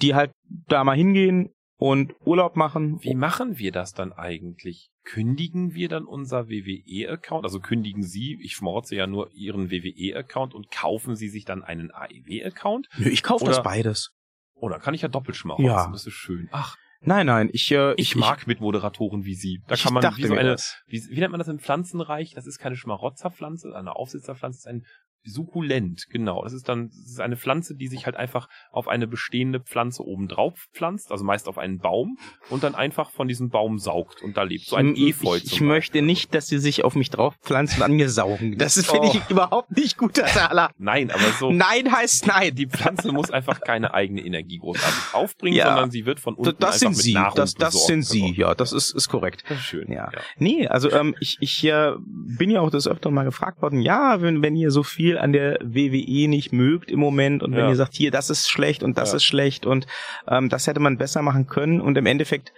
[0.00, 0.32] die halt
[0.68, 2.98] da mal hingehen und Urlaub machen.
[3.02, 4.90] Wie machen wir das dann eigentlich?
[5.04, 7.44] Kündigen wir dann unser WWE-Account?
[7.44, 11.90] Also kündigen Sie, ich schmorze ja nur Ihren WWE-Account und kaufen Sie sich dann einen
[11.90, 12.88] AEW-Account?
[12.98, 14.12] Nö, ich kaufe das beides.
[14.54, 15.64] Oder kann ich ja doppelt schmauchen?
[15.64, 15.90] Ja.
[15.90, 16.48] Das ist schön.
[16.52, 19.60] Ach, Nein, nein, ich, äh, ich, mag Mitmoderatoren wie Sie.
[19.66, 22.34] Da ich kann man wie so eine, wie, wie nennt man das im Pflanzenreich?
[22.34, 24.86] Das ist keine Schmarotzerpflanze, eine Aufsitzerpflanze, das ist ein
[25.24, 26.42] Sukkulent, genau.
[26.44, 30.02] Das ist dann das ist eine Pflanze, die sich halt einfach auf eine bestehende Pflanze
[30.04, 32.18] oben drauf pflanzt, also meist auf einen Baum
[32.50, 34.64] und dann einfach von diesem Baum saugt und da lebt.
[34.66, 37.92] So ein Efeu ich, ich möchte nicht, dass sie sich auf mich draufpflanzen und an
[37.92, 38.58] mir saugen.
[38.58, 39.12] Das ist, finde Oh.
[39.14, 40.70] ich überhaupt nicht gut, Thaler.
[40.78, 41.50] Nein, aber so.
[41.52, 42.54] Nein heißt nein.
[42.54, 45.66] Die Pflanze muss einfach keine eigene Energie großartig aufbringen, Ja.
[45.68, 47.14] sondern sie wird von unten das einfach sind mit sie.
[47.14, 47.86] Nahrung Das, das besorgt.
[47.86, 48.18] sind sie.
[48.20, 48.38] versorgt.
[48.38, 49.44] Ja, das ist, ist korrekt.
[49.48, 49.90] Das ist schön.
[49.90, 50.10] Ja.
[50.38, 54.20] Nee, also ähm, ich, ich äh, bin ja auch des Öfteren mal gefragt worden, ja,
[54.22, 57.68] wenn, wenn ihr so viel an der WWE nicht mögt im Moment und wenn Ja.
[57.70, 59.16] ihr sagt, hier, das ist schlecht und das Ja.
[59.16, 59.86] ist schlecht und
[60.28, 62.52] ähm, das hätte man besser machen können und im Endeffekt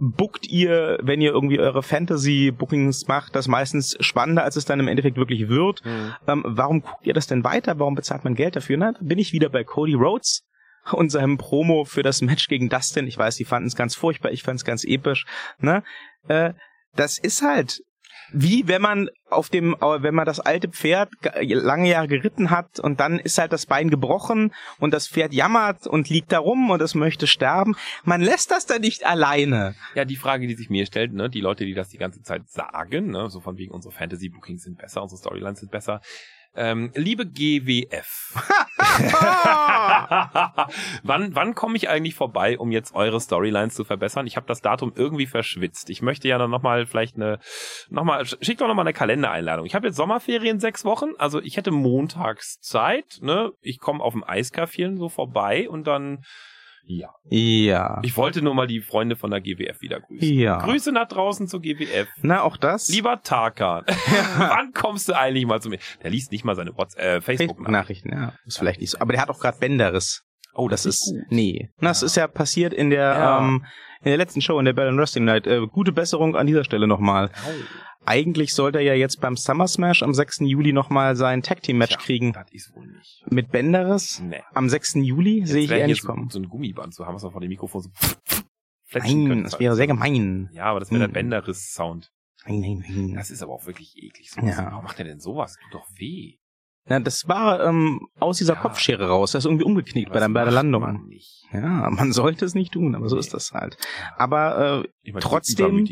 [0.00, 4.88] bookt ihr, wenn ihr irgendwie eure Fantasy-Bookings macht, das meistens spannender, als es dann im
[4.88, 5.84] Endeffekt wirklich wird.
[5.84, 6.14] Hm.
[6.26, 7.78] Ähm, warum guckt ihr das denn weiter?
[7.78, 8.76] Warum bezahlt man Geld dafür?
[8.78, 10.44] Na, bin ich wieder bei Cody Rhodes
[10.92, 13.06] und seinem Promo für das Match gegen Dustin.
[13.06, 15.26] Ich weiß, die fanden es ganz furchtbar, ich fand es ganz episch.
[15.58, 15.82] Ne?
[16.26, 16.54] Äh,
[16.96, 17.82] das ist halt
[18.32, 22.50] wie wenn man auf dem, äh, wenn man das alte Pferd ge- lange Jahre geritten
[22.50, 26.38] hat und dann ist halt das Bein gebrochen und das Pferd jammert und liegt da
[26.38, 27.76] rum und es möchte sterben.
[28.04, 29.74] Man lässt das da nicht alleine.
[29.94, 32.48] Ja, die Frage, die sich mir stellt, ne, die Leute, die das die ganze Zeit
[32.48, 36.00] sagen, ne, so von wegen unsere Fantasy-Bookings sind besser, unsere Storylines sind besser.
[36.54, 38.34] Ähm, liebe GWF,
[41.02, 44.26] wann, wann komme ich eigentlich vorbei, um jetzt eure Storylines zu verbessern?
[44.26, 45.88] Ich habe das Datum irgendwie verschwitzt.
[45.88, 47.38] Ich möchte ja dann nochmal vielleicht eine,
[47.88, 49.64] nochmal, schick doch nochmal eine Kalendereinladung.
[49.64, 53.52] Ich habe jetzt Sommerferien sechs Wochen, also ich hätte montags Zeit, ne?
[53.62, 56.22] Ich komme auf dem Eiskaffee so vorbei und dann,
[56.84, 57.08] ja.
[57.24, 58.00] Ja.
[58.02, 60.28] Ich wollte nur mal die Freunde von der GWF wieder grüßen.
[60.38, 60.58] Ja.
[60.58, 62.08] Grüße nach draußen zur GWF.
[62.22, 62.88] Na, auch das.
[62.88, 63.84] Lieber Tarkan,
[64.38, 65.78] wann kommst du eigentlich mal zu mir?
[66.02, 68.10] Der liest nicht mal seine äh, Facebook-Nachrichten.
[68.12, 68.32] Ja.
[68.44, 68.98] Ist vielleicht nicht so.
[69.00, 70.24] Aber der hat auch gerade Bänderriss.
[70.54, 71.22] Oh, Das ist, gut.
[71.30, 71.70] nee.
[71.78, 73.38] Na, Das ist ja passiert in der, Ja.
[73.38, 73.64] ähm,
[74.00, 75.46] in der letzten Show, in der Bell and Wrestling Night.
[75.46, 77.28] Äh, gute Besserung an dieser Stelle nochmal.
[77.28, 77.50] Au.
[78.04, 80.40] Eigentlich sollte er ja jetzt beim Summer Smash am 6.
[80.40, 82.32] Juli nochmal sein Tag Team Match Tja, kriegen.
[82.32, 83.24] Das ist wohl nicht.
[83.30, 84.20] Mit Benderis.
[84.20, 84.42] Nee.
[84.54, 84.94] Am 6.
[84.94, 86.28] Juli sehe ich eher nicht so, kommen.
[86.28, 87.90] so ein Gummiband zu haben, was man vor dem Mikrofon so
[88.94, 89.44] Nein, könnte.
[89.44, 90.50] das wäre sehr gemein.
[90.52, 91.14] Ja, aber das wäre der Hm.
[91.14, 92.10] Bänderriss-Sound.
[92.46, 93.14] Nein, nein, nein.
[93.14, 94.30] Das ist aber auch wirklich eklig.
[94.30, 94.70] So Ja.
[94.70, 95.56] Warum macht er denn sowas?
[95.62, 96.38] Tut doch weh.
[96.86, 98.60] Na, das war ähm, aus dieser Ja.
[98.60, 99.32] Kupfschere raus.
[99.32, 100.82] Das ist irgendwie umgeknickt Aber bei der, bei der Landung.
[100.82, 101.44] Man nicht.
[101.52, 103.20] Ja, man sollte es nicht tun, aber so Nee.
[103.20, 103.76] ist das halt.
[104.16, 105.86] Aber äh, Trotzdem-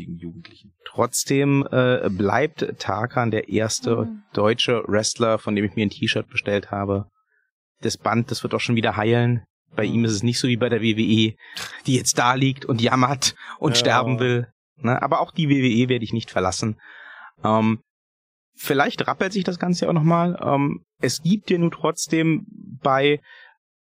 [0.85, 4.23] trotzdem äh, bleibt Tarkan der erste Mhm.
[4.33, 7.05] deutsche Wrestler, von dem ich mir ein T-Shirt bestellt habe.
[7.81, 9.43] Das Band, das wird auch schon wieder heilen.
[9.75, 9.93] Bei Mhm.
[9.93, 11.35] ihm ist es nicht so wie bei der WWE,
[11.87, 13.79] die jetzt da liegt und jammert und Ja.
[13.79, 14.47] sterben will.
[14.77, 15.01] Ne?
[15.01, 16.77] Aber auch die WWE werde ich nicht verlassen.
[17.43, 17.79] Ähm,
[18.61, 20.39] vielleicht rappelt sich das Ganze ja auch nochmal.
[20.41, 22.45] Ähm, es gibt ja nun trotzdem
[22.81, 23.19] bei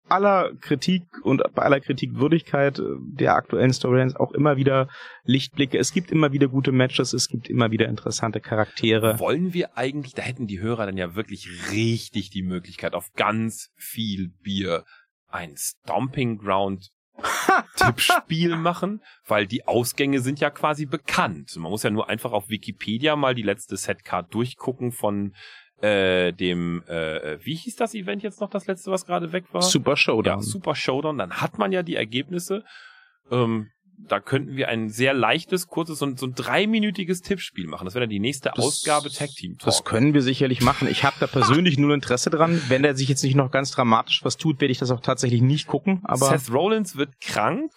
[0.09, 4.89] aller Kritik und bei aller Kritikwürdigkeit äh, der aktuellen Storylines auch immer wieder
[5.25, 5.79] Lichtblicke.
[5.79, 9.19] Es gibt immer wieder gute Matches, es gibt immer wieder interessante Charaktere.
[9.19, 13.71] Wollen wir eigentlich, da hätten die Hörer dann ja wirklich richtig die Möglichkeit auf ganz
[13.77, 14.85] viel Bier
[15.27, 16.91] ein Stomping Ground
[17.77, 21.57] Tippspiel machen, weil die Ausgänge sind ja quasi bekannt.
[21.57, 25.35] Man muss ja nur einfach auf Wikipedia mal die letzte Setcard durchgucken von
[25.81, 29.63] äh, dem, äh, wie hieß das Event jetzt noch, das letzte, was gerade weg war?
[29.63, 30.43] Super ja, Showdown.
[30.43, 32.65] Super Showdown, dann hat man ja die Ergebnisse.
[33.31, 33.71] Ähm,
[34.07, 37.85] da könnten wir ein sehr leichtes, kurzes, so ein, so ein dreiminütiges Tippspiel machen.
[37.85, 39.67] Das wäre dann die nächste Das- Ausgabe Tag Team Talk.
[39.67, 40.89] Das können wir sicherlich machen.
[40.89, 42.61] Ich habe da persönlich null Interesse dran.
[42.69, 45.43] Wenn der sich jetzt nicht noch ganz dramatisch was tut, werde ich das auch tatsächlich
[45.43, 46.01] nicht gucken.
[46.05, 47.73] Aber Seth Rollins wird krank.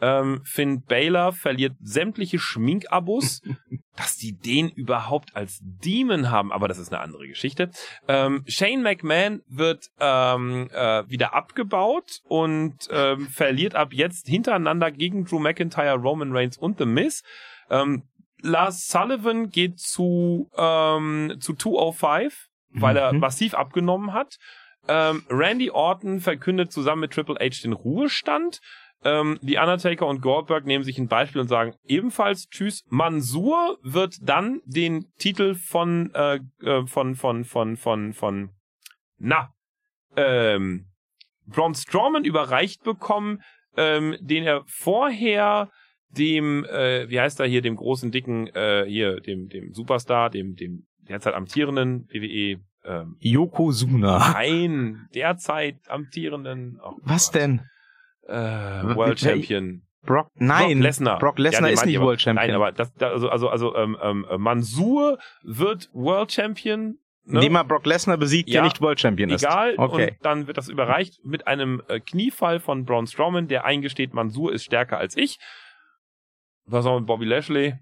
[0.00, 3.42] Ähm, Finn Baylor verliert sämtliche Schminkabos.
[3.96, 7.70] dass die den überhaupt als Demon haben, aber das ist eine andere Geschichte.
[8.06, 15.24] Ähm, Shane McMahon wird ähm, äh, wieder abgebaut und ähm, verliert ab jetzt hintereinander gegen
[15.24, 17.22] Drew McIntyre, Roman Reigns und The Miz.
[17.70, 18.02] Ähm,
[18.42, 23.20] Lars Sullivan geht zu, ähm, zu 205, weil er Mhm.
[23.20, 24.36] massiv abgenommen hat.
[24.88, 28.60] Ähm, Randy Orton verkündet zusammen mit Triple H den Ruhestand.
[29.06, 32.82] Ähm, die Undertaker und Goldberg nehmen sich ein Beispiel und sagen ebenfalls Tschüss.
[32.88, 38.50] Mansur wird dann den Titel von äh, äh, von von von von von
[39.18, 39.54] na
[40.16, 40.86] ähm,
[41.46, 43.42] Braun Strowman überreicht bekommen,
[43.76, 45.70] ähm, den er vorher
[46.08, 50.56] dem äh, wie heißt er hier dem großen dicken äh, hier dem dem Superstar dem
[50.56, 54.34] dem derzeit amtierenden WWE ähm, Yokozuna.
[54.34, 57.62] ein derzeit amtierenden oh Was denn?
[58.28, 60.28] Äh, World Champion Brock?
[60.34, 60.74] Nein.
[60.78, 61.18] Brock Lesnar.
[61.18, 62.46] Brock Lesnar Ja, ist nicht ich aber- World Champion.
[62.46, 66.98] Nein, aber das, da, also, also, also ähm, ähm, Mansur wird World Champion.
[67.28, 67.40] Ne?
[67.40, 69.42] Indem er Brock Lesnar besiegt, Ja, der nicht World Champion ist.
[69.42, 69.74] Egal.
[69.78, 70.10] Okay.
[70.12, 74.52] Und dann wird das überreicht mit einem äh, Kniefall von Braun Strowman, der eingesteht, Mansur
[74.52, 75.38] ist stärker als ich.
[76.66, 77.74] Was auch mit Bobby Lashley?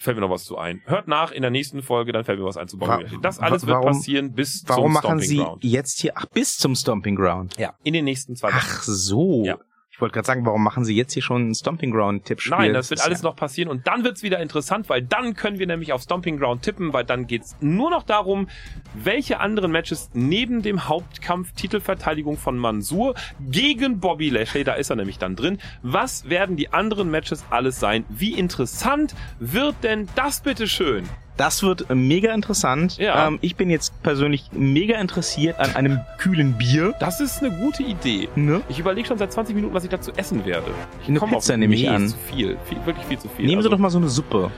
[0.00, 0.80] Fällt mir noch was zu ein.
[0.86, 3.18] Hört nach in der nächsten Folge, dann fällt mir was ein zu Bobby Wa- Lashley.
[3.20, 5.64] Das alles wa- wird warum- passieren bis Warum zum machen Stomping Sie Ground.
[5.64, 7.58] jetzt hier, ach, bis zum Stomping Ground?
[7.58, 8.56] Ja, in den nächsten zwei Wochen.
[8.58, 9.44] Ach so.
[9.44, 9.58] Ja.
[9.98, 12.56] Ich wollte gerade sagen, warum machen Sie jetzt hier schon ein Stomping Ground Tippspiel?
[12.56, 15.66] Nein, das wird alles noch passieren und dann wird's wieder interessant, weil dann können wir
[15.66, 18.48] nämlich auf Stomping Ground tippen, weil dann geht's nur noch darum,
[18.94, 24.94] welche anderen Matches neben dem Hauptkampf Titelverteidigung von Mansur gegen Bobby Lashley, da ist er
[24.94, 28.04] nämlich dann drin, was werden die anderen Matches alles sein?
[28.08, 31.08] Wie interessant wird denn das bitteschön?
[31.38, 32.98] Das wird mega interessant.
[32.98, 33.28] Ja.
[33.28, 36.94] Ähm, ich bin jetzt persönlich mega interessiert an einem kühlen Bier.
[36.98, 38.28] Das ist eine gute Idee.
[38.34, 38.60] Ne?
[38.68, 40.66] Ich überlege schon seit 20 Minuten, was ich dazu essen werde.
[41.00, 42.08] Ich Eine komm Pizza auf, nehme ich nee, an.
[42.08, 43.46] Zu viel, viel, wirklich viel zu viel.
[43.46, 44.50] Nehmen Also- Sie doch mal so eine Suppe.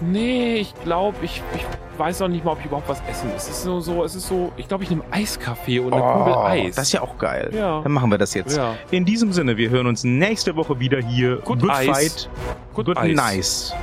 [0.00, 1.64] Nee, ich glaube, ich, ich
[1.98, 3.30] weiß noch nicht mal, ob ich überhaupt was essen.
[3.36, 6.34] Es ist so, so es ist so, ich glaube, ich nehme Eiskaffee und eine Kugel
[6.34, 6.62] Eis.
[6.62, 7.50] Oh, das ist ja auch geil.
[7.52, 7.80] Ja.
[7.82, 8.56] Dann machen wir das jetzt.
[8.56, 8.74] Ja.
[8.90, 11.36] In diesem Sinne, wir hören uns nächste Woche wieder hier.
[11.44, 11.86] Good Good Eis.
[11.86, 12.30] Fight.
[12.74, 13.14] Good Good.
[13.14, 13.74] Nice.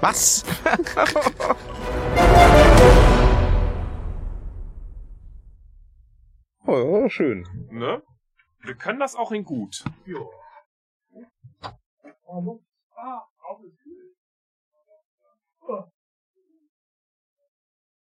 [0.00, 0.44] Was?
[6.66, 7.46] Oh, ja, schön.
[7.70, 8.02] Ne?
[8.60, 9.84] Wir können das auch in gut.
[10.06, 10.20] Ja.